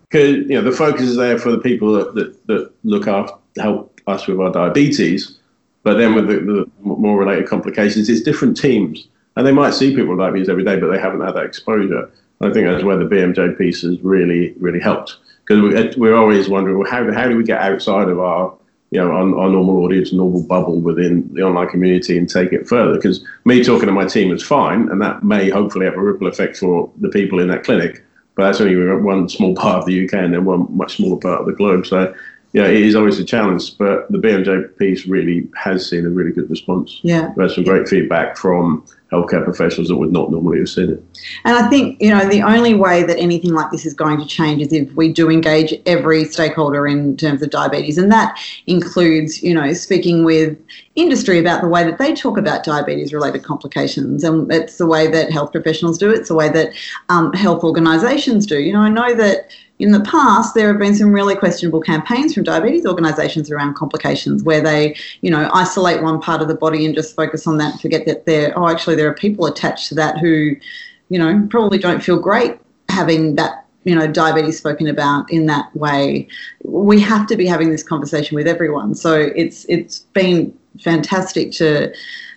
because 0.08 0.36
you 0.48 0.54
know 0.54 0.62
the 0.62 0.72
focus 0.72 1.02
is 1.02 1.16
there 1.16 1.38
for 1.38 1.50
the 1.50 1.58
people 1.58 1.92
that, 1.92 2.14
that, 2.14 2.46
that 2.46 2.72
look 2.84 3.06
after 3.06 3.34
help 3.58 4.00
us 4.06 4.26
with 4.26 4.40
our 4.40 4.50
diabetes, 4.50 5.38
but 5.82 5.94
then 5.94 6.14
with 6.14 6.26
the, 6.26 6.40
the, 6.40 6.70
more 6.80 7.18
related 7.18 7.48
complications, 7.48 8.08
it's 8.08 8.22
different 8.22 8.56
teams, 8.56 9.08
and 9.36 9.46
they 9.46 9.52
might 9.52 9.74
see 9.74 9.94
people 9.94 10.10
with 10.10 10.18
diabetes 10.18 10.48
every 10.48 10.64
day, 10.64 10.78
but 10.78 10.90
they 10.90 10.98
haven't 10.98 11.20
had 11.20 11.34
that 11.34 11.44
exposure. 11.44 12.10
I 12.40 12.52
think 12.52 12.66
that's 12.66 12.84
where 12.84 12.96
the 12.96 13.04
BMJ 13.04 13.56
piece 13.56 13.82
has 13.82 14.00
really 14.00 14.52
really 14.58 14.80
helped 14.80 15.16
because 15.46 15.60
we, 15.62 16.00
we're 16.00 16.16
always 16.16 16.48
wondering 16.48 16.78
well, 16.78 16.90
how 16.90 17.12
how 17.12 17.28
do 17.28 17.36
we 17.36 17.44
get 17.44 17.60
outside 17.60 18.08
of 18.08 18.18
our 18.18 18.54
you 18.94 19.00
know, 19.00 19.10
our, 19.10 19.22
our, 19.40 19.50
normal 19.50 19.84
audience, 19.84 20.12
normal 20.12 20.44
bubble 20.44 20.80
within 20.80 21.28
the 21.34 21.42
online 21.42 21.68
community 21.68 22.16
and 22.16 22.30
take 22.30 22.52
it 22.52 22.68
further. 22.68 22.94
Because 22.94 23.24
me 23.44 23.64
talking 23.64 23.86
to 23.86 23.92
my 23.92 24.06
team 24.06 24.32
is 24.32 24.40
fine, 24.40 24.88
and 24.88 25.02
that 25.02 25.24
may 25.24 25.50
hopefully 25.50 25.84
have 25.84 25.94
a 25.94 26.00
ripple 26.00 26.28
effect 26.28 26.58
for 26.58 26.88
the 27.00 27.08
people 27.08 27.40
in 27.40 27.48
that 27.48 27.64
clinic. 27.64 28.03
But 28.36 28.46
that's 28.46 28.60
only 28.60 28.76
one 29.02 29.28
small 29.28 29.54
part 29.54 29.78
of 29.78 29.86
the 29.86 30.04
UK 30.04 30.14
and 30.14 30.34
then 30.34 30.44
one 30.44 30.66
much 30.76 30.96
smaller 30.96 31.16
part 31.16 31.40
of 31.40 31.46
the 31.46 31.52
globe. 31.52 31.86
So, 31.86 32.12
yeah, 32.52 32.66
it 32.66 32.82
is 32.82 32.94
always 32.94 33.18
a 33.18 33.24
challenge. 33.24 33.76
But 33.78 34.10
the 34.10 34.18
BMJ 34.18 34.76
piece 34.76 35.06
really 35.06 35.48
has 35.56 35.88
seen 35.88 36.04
a 36.04 36.10
really 36.10 36.32
good 36.32 36.50
response. 36.50 37.00
Yeah. 37.02 37.32
We 37.36 37.42
had 37.42 37.52
some 37.52 37.64
great 37.64 37.88
feedback 37.88 38.36
from 38.36 38.84
healthcare 39.14 39.44
professionals 39.44 39.88
that 39.88 39.96
would 39.96 40.12
not 40.12 40.30
normally 40.30 40.58
have 40.58 40.68
seen 40.68 40.90
it. 40.90 41.02
And 41.44 41.56
I 41.56 41.68
think, 41.68 42.00
you 42.00 42.10
know, 42.10 42.28
the 42.28 42.42
only 42.42 42.74
way 42.74 43.02
that 43.04 43.18
anything 43.18 43.52
like 43.52 43.70
this 43.70 43.86
is 43.86 43.94
going 43.94 44.18
to 44.18 44.26
change 44.26 44.60
is 44.60 44.72
if 44.72 44.92
we 44.92 45.12
do 45.12 45.30
engage 45.30 45.74
every 45.86 46.24
stakeholder 46.24 46.86
in 46.86 47.16
terms 47.16 47.42
of 47.42 47.50
diabetes. 47.50 47.98
And 47.98 48.10
that 48.12 48.38
includes, 48.66 49.42
you 49.42 49.54
know, 49.54 49.72
speaking 49.72 50.24
with 50.24 50.58
industry 50.96 51.38
about 51.38 51.62
the 51.62 51.68
way 51.68 51.84
that 51.84 51.98
they 51.98 52.14
talk 52.14 52.38
about 52.38 52.64
diabetes 52.64 53.12
related 53.12 53.42
complications. 53.42 54.24
And 54.24 54.50
it's 54.52 54.78
the 54.78 54.86
way 54.86 55.06
that 55.08 55.32
health 55.32 55.52
professionals 55.52 55.98
do 55.98 56.10
it, 56.10 56.18
it's 56.18 56.28
the 56.28 56.34
way 56.34 56.48
that 56.48 56.72
um, 57.08 57.32
health 57.32 57.64
organisations 57.64 58.46
do. 58.46 58.60
You 58.60 58.72
know, 58.72 58.80
I 58.80 58.88
know 58.88 59.14
that 59.14 59.48
in 59.80 59.90
the 59.90 60.00
past, 60.02 60.54
there 60.54 60.68
have 60.68 60.78
been 60.78 60.94
some 60.94 61.12
really 61.12 61.34
questionable 61.34 61.80
campaigns 61.80 62.32
from 62.32 62.44
diabetes 62.44 62.86
organisations 62.86 63.50
around 63.50 63.74
complications 63.74 64.44
where 64.44 64.60
they, 64.60 64.94
you 65.20 65.30
know, 65.30 65.50
isolate 65.52 66.00
one 66.00 66.20
part 66.20 66.40
of 66.40 66.46
the 66.46 66.54
body 66.54 66.86
and 66.86 66.94
just 66.94 67.16
focus 67.16 67.46
on 67.46 67.58
that 67.58 67.72
and 67.72 67.80
forget 67.80 68.06
that 68.06 68.24
there, 68.24 68.56
oh, 68.56 68.68
actually, 68.68 68.94
there 68.94 69.03
are 69.08 69.14
people 69.14 69.46
attached 69.46 69.88
to 69.88 69.94
that 69.96 70.18
who, 70.18 70.56
you 71.08 71.18
know, 71.18 71.46
probably 71.50 71.78
don't 71.78 72.02
feel 72.02 72.18
great 72.18 72.58
having 72.88 73.34
that, 73.36 73.66
you 73.84 73.94
know, 73.94 74.06
diabetes 74.06 74.58
spoken 74.58 74.86
about 74.88 75.30
in 75.30 75.46
that 75.46 75.74
way. 75.76 76.28
We 76.64 77.00
have 77.00 77.26
to 77.28 77.36
be 77.36 77.46
having 77.46 77.70
this 77.70 77.82
conversation 77.82 78.34
with 78.36 78.46
everyone. 78.46 78.94
So 78.94 79.14
it's 79.34 79.64
it's 79.68 80.00
been 80.12 80.56
fantastic 80.80 81.52
to 81.52 81.92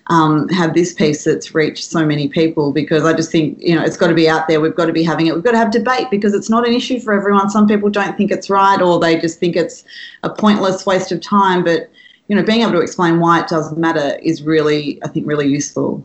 um, 0.07 0.47
have 0.49 0.73
this 0.73 0.93
piece 0.93 1.23
that's 1.25 1.53
reached 1.53 1.83
so 1.83 2.05
many 2.05 2.29
people 2.29 2.71
because 2.71 3.03
I 3.03 3.13
just 3.13 3.31
think 3.31 3.57
you 3.61 3.75
know 3.75 3.83
it's 3.83 3.97
got 3.97 4.07
to 4.07 4.15
be 4.15 4.29
out 4.29 4.47
there. 4.47 4.61
We've 4.61 4.75
got 4.75 4.85
to 4.85 4.93
be 4.93 5.03
having 5.03 5.27
it. 5.27 5.35
We've 5.35 5.43
got 5.43 5.51
to 5.51 5.57
have 5.57 5.71
debate 5.71 6.07
because 6.09 6.33
it's 6.33 6.49
not 6.49 6.67
an 6.67 6.73
issue 6.73 6.99
for 6.99 7.13
everyone. 7.13 7.49
Some 7.49 7.67
people 7.67 7.89
don't 7.89 8.17
think 8.17 8.31
it's 8.31 8.49
right 8.49 8.81
or 8.81 8.99
they 8.99 9.19
just 9.19 9.39
think 9.39 9.55
it's 9.55 9.83
a 10.23 10.29
pointless 10.29 10.85
waste 10.85 11.11
of 11.11 11.21
time. 11.21 11.63
But 11.63 11.89
you 12.27 12.35
know, 12.35 12.43
being 12.43 12.61
able 12.61 12.73
to 12.73 12.81
explain 12.81 13.19
why 13.19 13.41
it 13.41 13.47
does 13.47 13.75
matter 13.77 14.17
is 14.21 14.43
really, 14.43 15.01
I 15.03 15.07
think, 15.07 15.27
really 15.27 15.47
useful. 15.47 16.03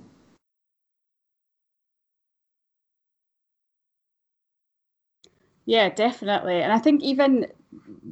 Yeah, 5.64 5.88
definitely. 5.90 6.60
And 6.62 6.72
I 6.72 6.78
think 6.78 7.02
even 7.02 7.46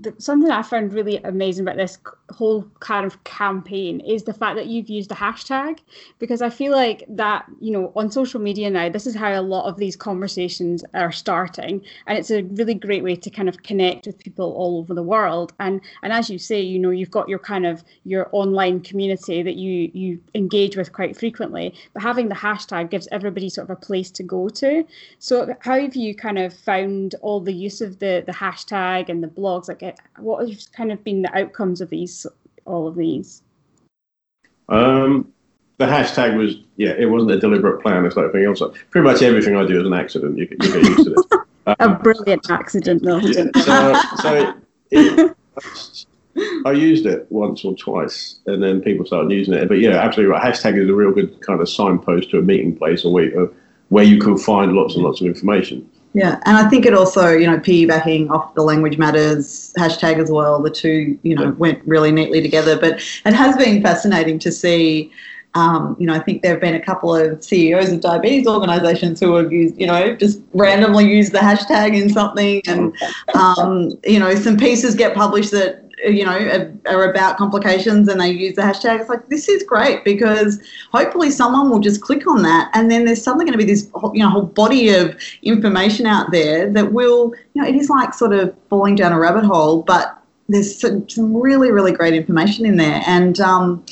the, 0.01 0.15
something 0.19 0.51
I 0.51 0.63
found 0.63 0.93
really 0.93 1.19
amazing 1.19 1.65
about 1.65 1.77
this 1.77 1.99
whole 2.31 2.63
kind 2.81 3.05
of 3.05 3.23
campaign 3.25 4.01
is 4.01 4.23
the 4.23 4.33
fact 4.33 4.57
that 4.57 4.67
you've 4.67 4.89
used 4.89 5.13
a 5.13 5.15
hashtag 5.15 5.81
because 6.19 6.41
I 6.41 6.49
feel 6.49 6.73
like 6.73 7.05
that 7.09 7.45
you 7.61 7.71
know 7.73 7.93
on 7.97 8.11
social 8.11 8.41
media 8.41 8.71
now 8.71 8.89
this 8.89 9.07
is 9.07 9.15
how 9.15 9.39
a 9.39 9.43
lot 9.43 9.67
of 9.67 9.77
these 9.77 9.97
conversations 9.97 10.85
are 10.95 11.13
starting 11.13 11.83
and 12.07 12.17
it's 12.17 12.31
a 12.31 12.43
really 12.43 12.75
great 12.75 13.03
way 13.03 13.17
to 13.17 13.31
kind 13.31 13.49
of 13.49 13.63
connect 13.63 14.07
with 14.07 14.19
people 14.19 14.53
all 14.53 14.79
over 14.79 14.95
the 14.95 15.03
world 15.03 15.53
and 15.61 15.81
and 16.03 16.13
as 16.13 16.31
you 16.31 16.39
say 16.39 16.61
you 16.61 16.79
know 16.79 16.91
you've 16.91 17.11
got 17.11 17.29
your 17.29 17.39
kind 17.39 17.67
of 17.67 17.85
your 18.05 18.29
online 18.33 18.81
community 18.81 19.43
that 19.43 19.57
you 19.57 19.91
you 19.93 20.21
engage 20.35 20.77
with 20.77 20.93
quite 20.93 21.17
frequently 21.17 21.75
but 21.93 22.03
having 22.03 22.29
the 22.29 22.35
hashtag 22.35 22.91
gives 22.91 23.09
everybody 23.11 23.49
sort 23.51 23.69
of 23.69 23.77
a 23.77 23.81
place 23.81 24.11
to 24.11 24.23
go 24.23 24.49
to. 24.49 24.87
So 25.19 25.55
how 25.61 25.79
have 25.81 25.97
you 25.97 26.15
kind 26.15 26.39
of 26.39 26.55
found 26.55 27.15
all 27.21 27.41
the 27.41 27.53
use 27.53 27.81
of 27.81 27.99
the 27.99 28.23
the 28.27 28.33
hashtag 28.33 29.09
and 29.09 29.23
the 29.23 29.29
blogs 29.51 29.69
like 29.69 29.99
what 30.19 30.49
have 30.49 30.59
kind 30.73 30.93
of 30.93 31.03
been 31.05 31.23
the 31.23 31.37
outcomes 31.37 31.81
of 31.81 31.91
these 31.91 32.27
all 32.65 32.87
of 32.87 32.95
these? 32.95 33.43
Um, 34.69 35.33
the 35.79 35.87
hashtag 35.87 36.37
was 36.37 36.57
yeah, 36.77 36.91
it 36.91 37.07
wasn't 37.07 37.33
a 37.33 37.41
deliberate 37.41 37.83
plan. 37.83 38.05
It's 38.05 38.17
like 38.17 38.27
everything 38.27 38.49
else. 38.49 38.63
Pretty 38.91 39.05
much 39.07 39.23
everything 39.23 39.57
I 39.57 39.67
do 39.67 39.81
is 39.81 39.87
an 39.87 39.95
accident. 39.95 40.39
You, 40.39 40.49
you 40.51 40.57
get 40.59 40.85
used 40.85 41.05
to 41.05 41.13
it. 41.13 41.27
Um, 41.67 41.93
a 41.93 41.99
brilliant 41.99 42.51
accident, 42.51 43.03
though. 43.05 43.19
Yeah, 43.19 43.45
so, 43.63 44.01
so 44.23 44.55
it, 44.91 45.37
I 46.65 46.73
used 46.73 47.07
it 47.07 47.27
once 47.31 47.65
or 47.65 47.77
twice, 47.77 48.41
and 48.47 48.63
then 48.63 48.81
people 48.81 49.05
started 49.05 49.31
using 49.31 49.55
it. 49.55 49.69
But 49.69 49.79
yeah, 49.79 49.97
absolutely 49.97 50.33
right. 50.33 50.43
Hashtag 50.43 50.83
is 50.83 50.89
a 50.89 50.95
real 50.95 51.13
good 51.13 51.41
kind 51.43 51.61
of 51.61 51.69
signpost 51.69 52.31
to 52.31 52.39
a 52.39 52.43
meeting 52.43 52.77
place, 52.77 53.05
or 53.05 53.13
where, 53.13 53.49
where 53.91 54.05
you 54.05 54.19
can 54.19 54.39
find 54.39 54.73
lots 54.73 54.95
and 54.95 55.05
lots 55.05 55.21
of 55.21 55.27
information. 55.27 55.89
Yeah, 56.13 56.41
and 56.45 56.57
I 56.57 56.69
think 56.69 56.87
it 56.87 56.95
also, 56.95 57.31
you 57.31 57.47
know, 57.47 57.59
piggybacking 57.59 58.31
off 58.31 58.55
the 58.55 58.63
language 58.63 58.99
matters 58.99 59.73
hashtag 59.79 60.21
as 60.21 60.31
well. 60.31 60.61
The 60.61 60.71
two, 60.71 61.17
you 61.23 61.37
know, 61.37 61.53
went 61.53 61.87
really 61.87 62.11
neatly 62.11 62.43
together. 62.43 62.79
But 62.79 62.95
it 63.25 63.33
has 63.33 63.57
been 63.57 63.81
fascinating 63.83 64.39
to 64.41 64.51
see. 64.51 65.13
Um, 65.55 65.97
you 65.99 66.07
know, 66.07 66.15
I 66.15 66.21
think 66.21 66.43
there 66.43 66.53
have 66.53 66.61
been 66.61 66.77
a 66.77 66.81
couple 66.81 67.15
of 67.15 67.43
CEOs 67.43 67.91
of 67.91 68.01
diabetes 68.01 68.47
organisations 68.47 69.19
who 69.19 69.35
have 69.35 69.53
used, 69.53 69.81
you 69.81 69.87
know, 69.87 70.15
just 70.15 70.41
randomly 70.53 71.13
used 71.13 71.33
the 71.33 71.39
hashtag 71.39 72.01
in 72.01 72.09
something, 72.09 72.63
and 72.67 72.95
um, 73.35 73.91
you 74.05 74.19
know, 74.19 74.35
some 74.37 74.57
pieces 74.57 74.95
get 74.95 75.15
published 75.15 75.51
that 75.51 75.90
you 76.05 76.25
know, 76.25 76.73
are 76.87 77.11
about 77.11 77.37
complications 77.37 78.09
and 78.09 78.21
they 78.21 78.31
use 78.31 78.57
the 78.57 78.63
hashtag. 78.63 79.01
It's 79.01 79.09
like, 79.09 79.29
this 79.29 79.49
is 79.49 79.63
great 79.63 80.05
because 80.05 80.61
hopefully 80.93 81.31
someone 81.31 81.71
will 81.71 81.81
just 81.81 82.01
click 82.01 82.27
on 82.27 82.43
that 82.43 82.71
and 82.75 82.91
then 82.91 83.05
there's 83.05 83.23
suddenly 83.23 83.45
going 83.45 83.59
to 83.59 83.65
be 83.65 83.71
this, 83.71 83.89
you 84.15 84.23
know, 84.23 84.31
whole 84.31 84.43
body 84.43 84.91
of 84.91 85.19
information 85.43 86.07
out 86.07 86.31
there 86.31 86.71
that 86.73 86.93
will, 86.93 87.35
you 87.55 87.63
know, 87.63 87.69
it 87.69 87.75
is 87.75 87.91
like 87.91 88.15
sort 88.15 88.33
of 88.33 88.55
falling 88.69 88.95
down 88.95 89.13
a 89.13 89.19
rabbit 89.19 89.45
hole, 89.45 89.83
but 89.83 90.17
there's 90.49 90.79
some, 90.79 91.07
really, 91.37 91.71
really 91.71 91.93
great 91.93 92.15
information 92.15 92.67
in 92.67 92.77
there. 92.77 93.03
And, 93.07 93.39
um, 93.41 93.85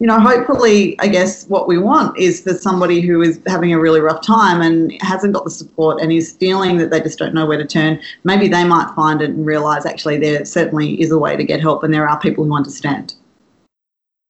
you 0.00 0.06
know, 0.06 0.18
hopefully, 0.18 0.98
I 0.98 1.08
guess 1.08 1.46
what 1.48 1.68
we 1.68 1.76
want 1.76 2.18
is 2.18 2.40
for 2.40 2.54
somebody 2.54 3.02
who 3.02 3.20
is 3.20 3.38
having 3.46 3.74
a 3.74 3.78
really 3.78 4.00
rough 4.00 4.22
time 4.22 4.62
and 4.62 4.90
hasn't 5.02 5.34
got 5.34 5.44
the 5.44 5.50
support 5.50 6.00
and 6.00 6.10
is 6.10 6.32
feeling 6.32 6.78
that 6.78 6.90
they 6.90 7.02
just 7.02 7.18
don't 7.18 7.34
know 7.34 7.44
where 7.44 7.58
to 7.58 7.66
turn, 7.66 8.00
maybe 8.24 8.48
they 8.48 8.64
might 8.64 8.90
find 8.96 9.20
it 9.20 9.28
and 9.28 9.44
realize 9.44 9.84
actually 9.84 10.16
there 10.16 10.42
certainly 10.46 10.98
is 11.02 11.10
a 11.10 11.18
way 11.18 11.36
to 11.36 11.44
get 11.44 11.60
help 11.60 11.84
and 11.84 11.92
there 11.92 12.08
are 12.08 12.18
people 12.18 12.46
who 12.46 12.56
understand. 12.56 13.14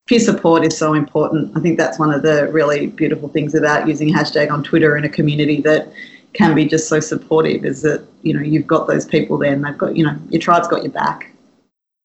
Peer 0.09 0.19
support 0.19 0.65
is 0.65 0.77
so 0.77 0.95
important. 0.95 1.57
I 1.57 1.61
think 1.61 1.79
that's 1.79 2.01
one 2.01 2.13
of 2.13 2.23
the 2.23 2.49
really 2.51 2.89
beautiful 2.89 3.29
things 3.29 3.55
about 3.55 3.87
using 3.87 4.13
hashtag 4.13 4.51
on 4.51 4.65
Twitter 4.65 4.97
in 4.97 5.05
a 5.05 5.09
community 5.09 5.61
that 5.61 5.93
can 6.33 6.53
be 6.53 6.65
just 6.65 6.89
so 6.89 6.99
supportive 6.99 7.65
is 7.65 7.83
that, 7.83 8.05
you 8.23 8.35
know, 8.35 8.41
you've 8.41 8.67
got 8.67 8.89
those 8.89 9.07
people 9.07 9.39
there 9.39 9.53
and 9.53 9.65
they've 9.65 9.79
got, 9.79 9.97
you 9.97 10.05
know, 10.05 10.17
your 10.31 10.41
tribe's 10.41 10.67
got 10.67 10.83
your 10.83 10.91
back. 10.91 11.30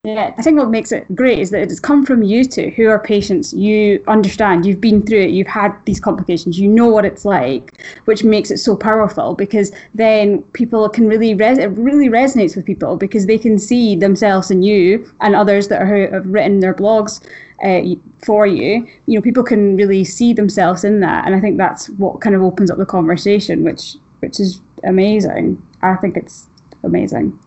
Yeah, 0.05 0.35
I 0.37 0.41
think 0.43 0.59
what 0.59 0.69
makes 0.69 0.91
it 0.91 1.13
great 1.15 1.39
is 1.39 1.49
that 1.49 1.63
it's 1.63 1.79
come 1.79 2.05
from 2.05 2.21
you 2.21 2.45
two 2.45 2.69
who 2.69 2.87
are 2.89 2.99
patients. 2.99 3.53
You 3.53 4.03
understand, 4.07 4.63
you've 4.63 4.79
been 4.79 5.01
through 5.03 5.21
it, 5.21 5.29
you've 5.31 5.47
had 5.47 5.83
these 5.85 5.99
complications, 5.99 6.59
you 6.59 6.67
know 6.67 6.87
what 6.87 7.05
it's 7.05 7.25
like, 7.25 7.81
which 8.05 8.23
makes 8.23 8.51
it 8.51 8.59
so 8.59 8.77
powerful 8.77 9.33
because 9.33 9.71
then 9.95 10.43
people 10.53 10.87
can 10.89 11.07
really, 11.07 11.33
res- 11.33 11.57
it 11.57 11.71
really 11.71 12.07
resonates 12.07 12.55
with 12.55 12.65
people 12.65 12.97
because 12.97 13.25
they 13.25 13.39
can 13.39 13.57
see 13.57 13.95
themselves 13.95 14.51
in 14.51 14.61
you 14.61 15.11
and 15.21 15.33
others 15.33 15.69
that 15.69 15.81
are, 15.81 15.87
who 15.87 16.13
have 16.13 16.27
written 16.27 16.59
their 16.59 16.73
blogs 16.75 17.25
uh, 17.63 17.99
for 18.23 18.45
you. 18.45 18.87
You 19.07 19.15
know, 19.15 19.21
people 19.23 19.43
can 19.43 19.75
really 19.75 20.03
see 20.03 20.33
themselves 20.33 20.83
in 20.83 20.99
that. 20.99 21.25
And 21.25 21.33
I 21.33 21.41
think 21.41 21.57
that's 21.57 21.89
what 21.89 22.21
kind 22.21 22.35
of 22.35 22.43
opens 22.43 22.69
up 22.69 22.77
the 22.77 22.85
conversation, 22.85 23.63
which, 23.63 23.95
which 24.19 24.39
is 24.39 24.61
amazing. 24.83 25.59
I 25.81 25.95
think 25.95 26.15
it's 26.15 26.47
amazing. 26.83 27.39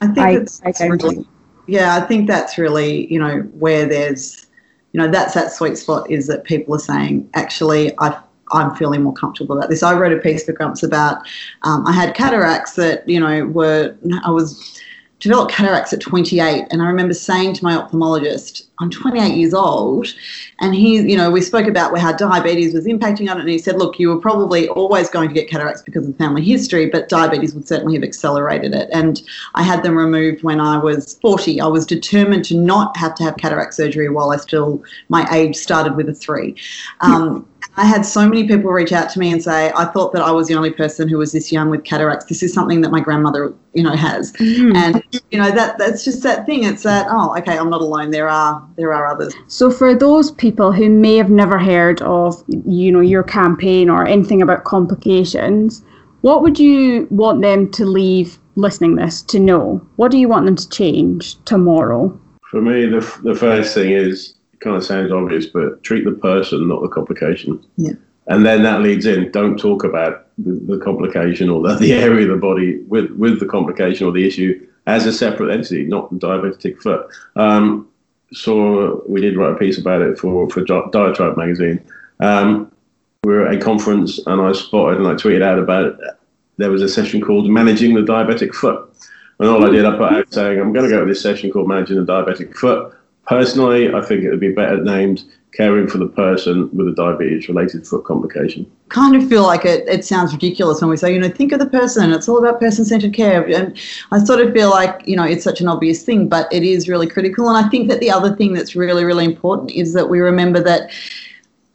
I 0.00 0.06
think 0.06 0.18
I, 0.18 0.30
it's, 0.36 0.62
I, 0.80 0.86
really 0.86 1.26
yeah, 1.66 1.96
I 1.96 2.00
think 2.00 2.26
that's 2.26 2.58
really, 2.58 3.12
you 3.12 3.18
know, 3.18 3.40
where 3.58 3.86
there's, 3.86 4.46
you 4.92 5.00
know, 5.00 5.10
that's 5.10 5.34
that 5.34 5.52
sweet 5.52 5.78
spot 5.78 6.10
is 6.10 6.26
that 6.26 6.44
people 6.44 6.74
are 6.74 6.78
saying, 6.80 7.28
actually, 7.34 7.92
I, 7.98 8.20
I'm 8.52 8.74
feeling 8.76 9.02
more 9.02 9.14
comfortable 9.14 9.56
about 9.56 9.70
this. 9.70 9.82
I 9.82 9.94
wrote 9.94 10.12
a 10.12 10.20
piece 10.20 10.44
for 10.44 10.52
Grumps 10.52 10.82
about, 10.82 11.26
um, 11.62 11.86
I 11.86 11.92
had 11.92 12.14
cataracts 12.14 12.74
that, 12.74 13.08
you 13.08 13.18
know, 13.18 13.46
were, 13.46 13.96
I 14.24 14.30
was 14.30 14.80
developed 15.24 15.50
cataracts 15.50 15.90
at 15.90 16.00
28 16.00 16.66
and 16.70 16.82
i 16.82 16.86
remember 16.86 17.14
saying 17.14 17.54
to 17.54 17.64
my 17.64 17.74
ophthalmologist 17.74 18.66
i'm 18.78 18.90
28 18.90 19.34
years 19.34 19.54
old 19.54 20.06
and 20.60 20.74
he 20.74 21.00
you 21.00 21.16
know 21.16 21.30
we 21.30 21.40
spoke 21.40 21.66
about 21.66 21.96
how 21.98 22.12
diabetes 22.12 22.74
was 22.74 22.84
impacting 22.84 23.30
on 23.30 23.38
it 23.38 23.40
and 23.40 23.48
he 23.48 23.58
said 23.58 23.76
look 23.76 23.98
you 23.98 24.10
were 24.10 24.20
probably 24.20 24.68
always 24.68 25.08
going 25.08 25.26
to 25.26 25.34
get 25.34 25.48
cataracts 25.48 25.80
because 25.80 26.06
of 26.06 26.14
family 26.16 26.42
history 26.42 26.90
but 26.90 27.08
diabetes 27.08 27.54
would 27.54 27.66
certainly 27.66 27.94
have 27.94 28.04
accelerated 28.04 28.74
it. 28.74 28.86
And 28.92 29.22
i 29.54 29.62
had 29.62 29.82
them 29.82 29.96
removed 29.96 30.42
when 30.42 30.60
i 30.60 30.76
was 30.76 31.14
40 31.22 31.58
i 31.58 31.66
was 31.66 31.86
determined 31.86 32.44
to 32.44 32.54
not 32.54 32.94
have 32.98 33.14
to 33.14 33.22
have 33.22 33.38
cataract 33.38 33.72
surgery 33.72 34.10
while 34.10 34.30
i 34.30 34.36
still 34.36 34.82
my 35.08 35.26
age 35.32 35.56
started 35.56 35.96
with 35.96 36.08
a 36.10 36.14
three. 36.14 36.54
Um, 37.00 37.48
I 37.76 37.84
had 37.84 38.06
so 38.06 38.28
many 38.28 38.46
people 38.46 38.70
reach 38.70 38.92
out 38.92 39.10
to 39.10 39.18
me 39.18 39.32
and 39.32 39.42
say, 39.42 39.72
I 39.74 39.86
thought 39.86 40.12
that 40.12 40.22
I 40.22 40.30
was 40.30 40.46
the 40.46 40.54
only 40.54 40.70
person 40.70 41.08
who 41.08 41.18
was 41.18 41.32
this 41.32 41.50
young 41.50 41.70
with 41.70 41.82
cataracts. 41.82 42.26
This 42.26 42.42
is 42.42 42.52
something 42.52 42.82
that 42.82 42.90
my 42.90 43.00
grandmother, 43.00 43.52
you 43.72 43.82
know, 43.82 43.96
has. 43.96 44.32
Mm-hmm. 44.34 44.76
And, 44.76 45.02
you 45.30 45.38
know, 45.38 45.50
that 45.50 45.78
that's 45.78 46.04
just 46.04 46.22
that 46.22 46.46
thing. 46.46 46.64
It's 46.64 46.84
that, 46.84 47.08
oh, 47.10 47.36
okay, 47.38 47.58
I'm 47.58 47.70
not 47.70 47.80
alone. 47.80 48.12
There 48.12 48.28
are 48.28 48.64
there 48.76 48.92
are 48.92 49.08
others. 49.08 49.34
So 49.48 49.70
for 49.70 49.94
those 49.94 50.30
people 50.30 50.70
who 50.70 50.88
may 50.88 51.16
have 51.16 51.30
never 51.30 51.58
heard 51.58 52.00
of, 52.02 52.42
you 52.66 52.92
know, 52.92 53.00
your 53.00 53.24
campaign 53.24 53.90
or 53.90 54.06
anything 54.06 54.40
about 54.40 54.64
complications, 54.64 55.84
what 56.20 56.42
would 56.42 56.58
you 56.58 57.08
want 57.10 57.42
them 57.42 57.70
to 57.72 57.84
leave 57.84 58.38
listening 58.54 58.94
this 58.94 59.20
to 59.22 59.40
know? 59.40 59.84
What 59.96 60.10
do 60.12 60.18
you 60.18 60.28
want 60.28 60.46
them 60.46 60.56
to 60.56 60.68
change 60.68 61.42
tomorrow? 61.44 62.18
For 62.50 62.62
me, 62.62 62.86
the, 62.86 63.00
the 63.24 63.34
first 63.34 63.74
thing 63.74 63.90
is 63.90 64.33
kind 64.64 64.76
of 64.76 64.84
sounds 64.84 65.12
obvious, 65.12 65.46
but 65.46 65.82
treat 65.84 66.04
the 66.04 66.12
person, 66.12 66.66
not 66.66 66.82
the 66.82 66.88
complication. 66.88 67.64
Yeah. 67.76 67.92
And 68.26 68.44
then 68.44 68.62
that 68.62 68.80
leads 68.80 69.06
in. 69.06 69.30
Don't 69.30 69.58
talk 69.58 69.84
about 69.84 70.26
the, 70.38 70.52
the 70.52 70.78
complication 70.78 71.50
or 71.50 71.62
the, 71.62 71.76
the 71.76 71.92
area 71.92 72.22
of 72.22 72.30
the 72.30 72.40
body 72.40 72.78
with 72.88 73.10
with 73.12 73.38
the 73.38 73.46
complication 73.46 74.06
or 74.06 74.12
the 74.12 74.26
issue 74.26 74.66
as 74.86 75.06
a 75.06 75.12
separate 75.12 75.52
entity, 75.52 75.84
not 75.84 76.10
the 76.10 76.18
diabetic 76.18 76.78
foot. 76.80 77.06
Um, 77.36 77.88
so 78.32 79.04
we 79.06 79.20
did 79.20 79.36
write 79.36 79.52
a 79.52 79.56
piece 79.56 79.78
about 79.78 80.00
it 80.00 80.18
for 80.18 80.48
for 80.48 80.64
Diatribe 80.64 81.36
magazine. 81.36 81.84
Um, 82.20 82.72
we 83.24 83.34
were 83.34 83.46
at 83.46 83.54
a 83.54 83.58
conference 83.58 84.18
and 84.26 84.40
I 84.40 84.52
spotted 84.52 84.98
and 84.98 85.06
I 85.06 85.14
tweeted 85.14 85.42
out 85.42 85.58
about 85.58 85.86
it. 85.86 85.96
There 86.56 86.70
was 86.70 86.82
a 86.82 86.88
session 86.88 87.20
called 87.20 87.48
Managing 87.48 87.94
the 87.94 88.02
Diabetic 88.02 88.54
Foot. 88.54 88.90
And 89.40 89.48
all 89.48 89.64
I 89.64 89.70
did, 89.70 89.84
I 89.84 89.96
put 89.96 90.12
out 90.12 90.32
saying, 90.32 90.60
I'm 90.60 90.72
going 90.72 90.84
to 90.84 90.90
go 90.90 91.00
to 91.00 91.06
this 91.06 91.20
session 91.20 91.50
called 91.50 91.68
Managing 91.68 91.96
the 91.96 92.12
Diabetic 92.12 92.54
Foot. 92.54 92.94
Personally, 93.26 93.92
I 93.92 94.02
think 94.02 94.22
it 94.22 94.30
would 94.30 94.40
be 94.40 94.52
better 94.52 94.82
named 94.82 95.24
caring 95.54 95.86
for 95.86 95.98
the 95.98 96.08
person 96.08 96.68
with 96.72 96.88
a 96.88 96.92
diabetes 96.92 97.48
related 97.48 97.86
foot 97.86 98.04
complication. 98.04 98.70
Kind 98.88 99.14
of 99.14 99.28
feel 99.28 99.44
like 99.44 99.64
it, 99.64 99.86
it 99.88 100.04
sounds 100.04 100.32
ridiculous 100.32 100.80
when 100.80 100.90
we 100.90 100.96
say, 100.96 101.12
you 101.12 101.18
know, 101.18 101.28
think 101.28 101.52
of 101.52 101.60
the 101.60 101.66
person. 101.66 102.12
It's 102.12 102.28
all 102.28 102.38
about 102.38 102.60
person 102.60 102.84
centered 102.84 103.14
care. 103.14 103.46
And 103.46 103.78
I 104.10 104.22
sort 104.24 104.40
of 104.40 104.52
feel 104.52 104.70
like, 104.70 105.06
you 105.06 105.16
know, 105.16 105.24
it's 105.24 105.44
such 105.44 105.60
an 105.60 105.68
obvious 105.68 106.02
thing, 106.02 106.28
but 106.28 106.52
it 106.52 106.64
is 106.64 106.88
really 106.88 107.06
critical. 107.06 107.48
And 107.48 107.64
I 107.64 107.68
think 107.68 107.88
that 107.88 108.00
the 108.00 108.10
other 108.10 108.34
thing 108.34 108.52
that's 108.52 108.74
really, 108.74 109.04
really 109.04 109.24
important 109.24 109.70
is 109.70 109.92
that 109.92 110.08
we 110.08 110.18
remember 110.18 110.60
that 110.62 110.90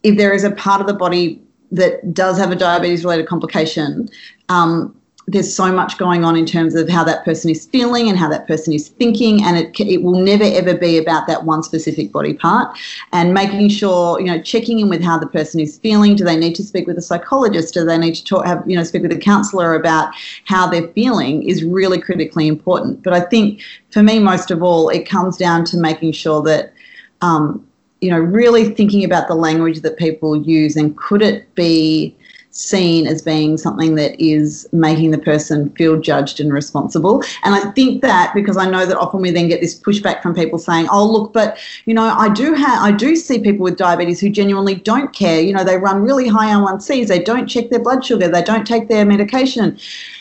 if 0.02 0.16
there 0.18 0.32
is 0.32 0.44
a 0.44 0.50
part 0.50 0.80
of 0.80 0.86
the 0.86 0.94
body 0.94 1.40
that 1.72 2.12
does 2.12 2.36
have 2.36 2.50
a 2.50 2.56
diabetes 2.56 3.02
related 3.02 3.26
complication, 3.26 4.08
um, 4.50 4.94
there's 5.30 5.54
so 5.54 5.72
much 5.72 5.96
going 5.98 6.24
on 6.24 6.36
in 6.36 6.44
terms 6.44 6.74
of 6.74 6.88
how 6.88 7.04
that 7.04 7.24
person 7.24 7.50
is 7.50 7.66
feeling 7.66 8.08
and 8.08 8.18
how 8.18 8.28
that 8.28 8.46
person 8.46 8.72
is 8.72 8.88
thinking 8.88 9.42
and 9.42 9.56
it, 9.56 9.78
it 9.78 10.02
will 10.02 10.18
never 10.20 10.44
ever 10.44 10.74
be 10.74 10.98
about 10.98 11.26
that 11.26 11.44
one 11.44 11.62
specific 11.62 12.10
body 12.10 12.34
part. 12.34 12.76
And 13.12 13.32
making 13.32 13.68
sure 13.68 14.20
you 14.20 14.26
know 14.26 14.40
checking 14.40 14.80
in 14.80 14.88
with 14.88 15.02
how 15.02 15.18
the 15.18 15.26
person 15.26 15.60
is 15.60 15.78
feeling 15.78 16.16
do 16.16 16.24
they 16.24 16.36
need 16.36 16.54
to 16.56 16.62
speak 16.62 16.86
with 16.86 16.98
a 16.98 17.02
psychologist? 17.02 17.74
Do 17.74 17.84
they 17.84 17.98
need 17.98 18.14
to 18.16 18.24
talk 18.24 18.44
have 18.44 18.62
you 18.66 18.76
know 18.76 18.84
speak 18.84 19.02
with 19.02 19.12
a 19.12 19.18
counselor 19.18 19.74
about 19.74 20.12
how 20.44 20.66
they're 20.66 20.88
feeling 20.88 21.48
is 21.48 21.62
really 21.62 22.00
critically 22.00 22.48
important. 22.48 23.02
But 23.02 23.12
i 23.12 23.20
think 23.20 23.62
for 23.90 24.02
me 24.02 24.18
most 24.18 24.50
of 24.50 24.62
all 24.62 24.88
it 24.88 25.08
comes 25.08 25.36
down 25.36 25.64
to 25.66 25.76
making 25.76 26.12
sure 26.12 26.42
that 26.42 26.72
um, 27.20 27.66
you 28.00 28.10
know 28.10 28.18
really 28.18 28.74
thinking 28.74 29.04
about 29.04 29.28
the 29.28 29.34
language 29.34 29.80
that 29.80 29.96
people 29.96 30.36
use 30.36 30.76
and 30.76 30.96
could 30.96 31.22
it 31.22 31.54
be 31.54 32.16
seen 32.50 33.06
as 33.06 33.22
being 33.22 33.56
something 33.56 33.94
that 33.94 34.20
is 34.20 34.68
making 34.72 35.12
the 35.12 35.18
person 35.18 35.70
feel 35.70 35.98
judged 36.00 36.40
and 36.40 36.52
responsible. 36.52 37.22
And 37.44 37.54
I 37.54 37.70
think 37.72 38.02
that 38.02 38.32
because 38.34 38.56
I 38.56 38.68
know 38.68 38.86
that 38.86 38.98
often 38.98 39.20
we 39.20 39.30
then 39.30 39.48
get 39.48 39.60
this 39.60 39.78
pushback 39.78 40.22
from 40.22 40.34
people 40.34 40.58
saying, 40.58 40.88
"Oh, 40.90 41.06
look, 41.06 41.32
but 41.32 41.58
you 41.86 41.94
know, 41.94 42.02
I 42.02 42.28
do 42.28 42.54
have 42.54 42.82
I 42.82 42.92
do 42.92 43.14
see 43.14 43.38
people 43.38 43.64
with 43.64 43.76
diabetes 43.76 44.20
who 44.20 44.28
genuinely 44.28 44.74
don't 44.74 45.12
care. 45.12 45.40
You 45.40 45.52
know, 45.52 45.64
they 45.64 45.78
run 45.78 46.02
really 46.02 46.26
high 46.26 46.52
A1Cs, 46.52 47.08
they 47.08 47.22
don't 47.22 47.46
check 47.46 47.70
their 47.70 47.80
blood 47.80 48.04
sugar, 48.04 48.28
they 48.28 48.42
don't 48.42 48.66
take 48.66 48.88
their 48.88 49.04
medication." 49.04 49.78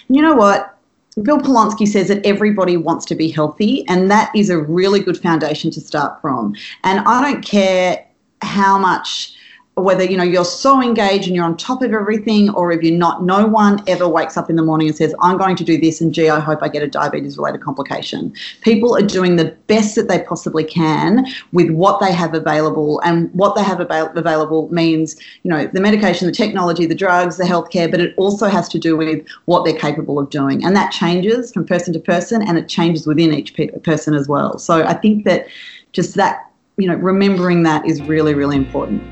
You 0.07 0.21
know 0.21 0.35
what? 0.35 0.75
Bill 1.23 1.39
Polonsky 1.39 1.87
says 1.87 2.07
that 2.07 2.25
everybody 2.25 2.77
wants 2.77 3.05
to 3.07 3.15
be 3.15 3.29
healthy, 3.29 3.85
and 3.87 4.09
that 4.09 4.31
is 4.35 4.49
a 4.49 4.57
really 4.57 4.99
good 4.99 5.17
foundation 5.17 5.71
to 5.71 5.81
start 5.81 6.21
from. 6.21 6.55
And 6.83 6.99
I 7.01 7.21
don't 7.21 7.43
care 7.43 8.05
how 8.41 8.77
much 8.77 9.33
whether 9.81 10.03
you 10.03 10.17
know 10.17 10.23
you're 10.23 10.45
so 10.45 10.81
engaged 10.81 11.27
and 11.27 11.35
you're 11.35 11.45
on 11.45 11.57
top 11.57 11.81
of 11.81 11.93
everything 11.93 12.49
or 12.51 12.71
if 12.71 12.81
you're 12.83 12.97
not 12.97 13.23
no 13.23 13.45
one 13.45 13.81
ever 13.87 14.07
wakes 14.07 14.37
up 14.37 14.49
in 14.49 14.55
the 14.55 14.63
morning 14.63 14.87
and 14.87 14.97
says 14.97 15.13
i'm 15.21 15.37
going 15.37 15.55
to 15.55 15.63
do 15.63 15.77
this 15.79 16.01
and 16.01 16.13
gee 16.13 16.29
i 16.29 16.39
hope 16.39 16.59
i 16.61 16.67
get 16.67 16.83
a 16.83 16.87
diabetes 16.87 17.37
related 17.37 17.61
complication. 17.61 18.33
People 18.61 18.95
are 18.95 19.01
doing 19.01 19.35
the 19.35 19.55
best 19.67 19.95
that 19.95 20.07
they 20.07 20.21
possibly 20.23 20.63
can 20.63 21.25
with 21.51 21.69
what 21.71 21.99
they 21.99 22.11
have 22.11 22.33
available 22.33 22.99
and 23.01 23.33
what 23.33 23.55
they 23.55 23.63
have 23.63 23.79
avail- 23.79 24.11
available 24.15 24.71
means 24.71 25.15
you 25.43 25.51
know 25.51 25.67
the 25.67 25.79
medication 25.79 26.27
the 26.27 26.33
technology 26.33 26.85
the 26.85 26.95
drugs 26.95 27.37
the 27.37 27.43
healthcare 27.43 27.89
but 27.89 27.99
it 27.99 28.13
also 28.17 28.47
has 28.47 28.67
to 28.69 28.79
do 28.79 28.97
with 28.97 29.25
what 29.45 29.63
they're 29.65 29.77
capable 29.77 30.19
of 30.19 30.29
doing 30.29 30.63
and 30.63 30.75
that 30.75 30.91
changes 30.91 31.51
from 31.51 31.65
person 31.65 31.93
to 31.93 31.99
person 31.99 32.41
and 32.41 32.57
it 32.57 32.67
changes 32.67 33.05
within 33.07 33.33
each 33.33 33.53
pe- 33.53 33.69
person 33.79 34.13
as 34.13 34.27
well. 34.27 34.57
So 34.57 34.83
i 34.83 34.93
think 34.93 35.25
that 35.25 35.47
just 35.91 36.15
that 36.15 36.49
you 36.77 36.87
know 36.87 36.95
remembering 36.95 37.63
that 37.63 37.85
is 37.85 38.01
really 38.03 38.33
really 38.33 38.55
important 38.55 39.07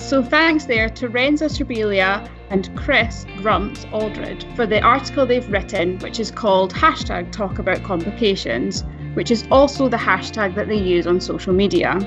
so 0.00 0.22
thanks 0.22 0.64
there 0.64 0.88
to 0.88 1.08
Renza 1.08 1.44
Scibilia 1.44 2.28
and 2.48 2.74
Chris 2.76 3.26
Grumps 3.36 3.86
Aldred 3.92 4.44
for 4.56 4.66
the 4.66 4.80
article 4.80 5.26
they've 5.26 5.48
written, 5.50 5.98
which 5.98 6.18
is 6.18 6.30
called 6.30 6.74
hashtag 6.74 7.30
talk 7.30 7.58
about 7.58 7.82
complications, 7.84 8.84
which 9.14 9.30
is 9.30 9.46
also 9.50 9.88
the 9.88 9.96
hashtag 9.96 10.54
that 10.54 10.68
they 10.68 10.78
use 10.78 11.06
on 11.06 11.20
social 11.20 11.52
media. 11.52 11.98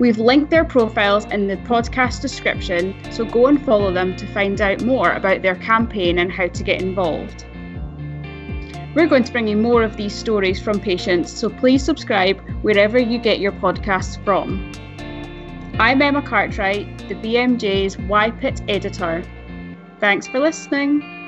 We've 0.00 0.18
linked 0.18 0.50
their 0.50 0.64
profiles 0.64 1.24
in 1.26 1.46
the 1.46 1.56
podcast 1.58 2.20
description, 2.20 2.96
so 3.12 3.24
go 3.24 3.46
and 3.46 3.64
follow 3.64 3.92
them 3.92 4.16
to 4.16 4.26
find 4.28 4.60
out 4.60 4.82
more 4.82 5.12
about 5.12 5.42
their 5.42 5.56
campaign 5.56 6.18
and 6.18 6.32
how 6.32 6.48
to 6.48 6.64
get 6.64 6.82
involved. 6.82 7.44
We're 8.96 9.08
going 9.08 9.24
to 9.24 9.32
bring 9.32 9.46
you 9.46 9.56
more 9.56 9.82
of 9.82 9.96
these 9.96 10.14
stories 10.14 10.60
from 10.60 10.80
patients, 10.80 11.32
so 11.32 11.48
please 11.48 11.84
subscribe 11.84 12.40
wherever 12.62 12.98
you 12.98 13.18
get 13.18 13.40
your 13.40 13.52
podcasts 13.52 14.22
from. 14.24 14.72
I'm 15.76 16.00
Emma 16.00 16.22
Cartwright, 16.22 16.86
the 17.08 17.16
BMJ's 17.16 17.96
YPIT 17.96 18.62
editor. 18.68 19.24
Thanks 19.98 20.28
for 20.28 20.38
listening. 20.38 21.23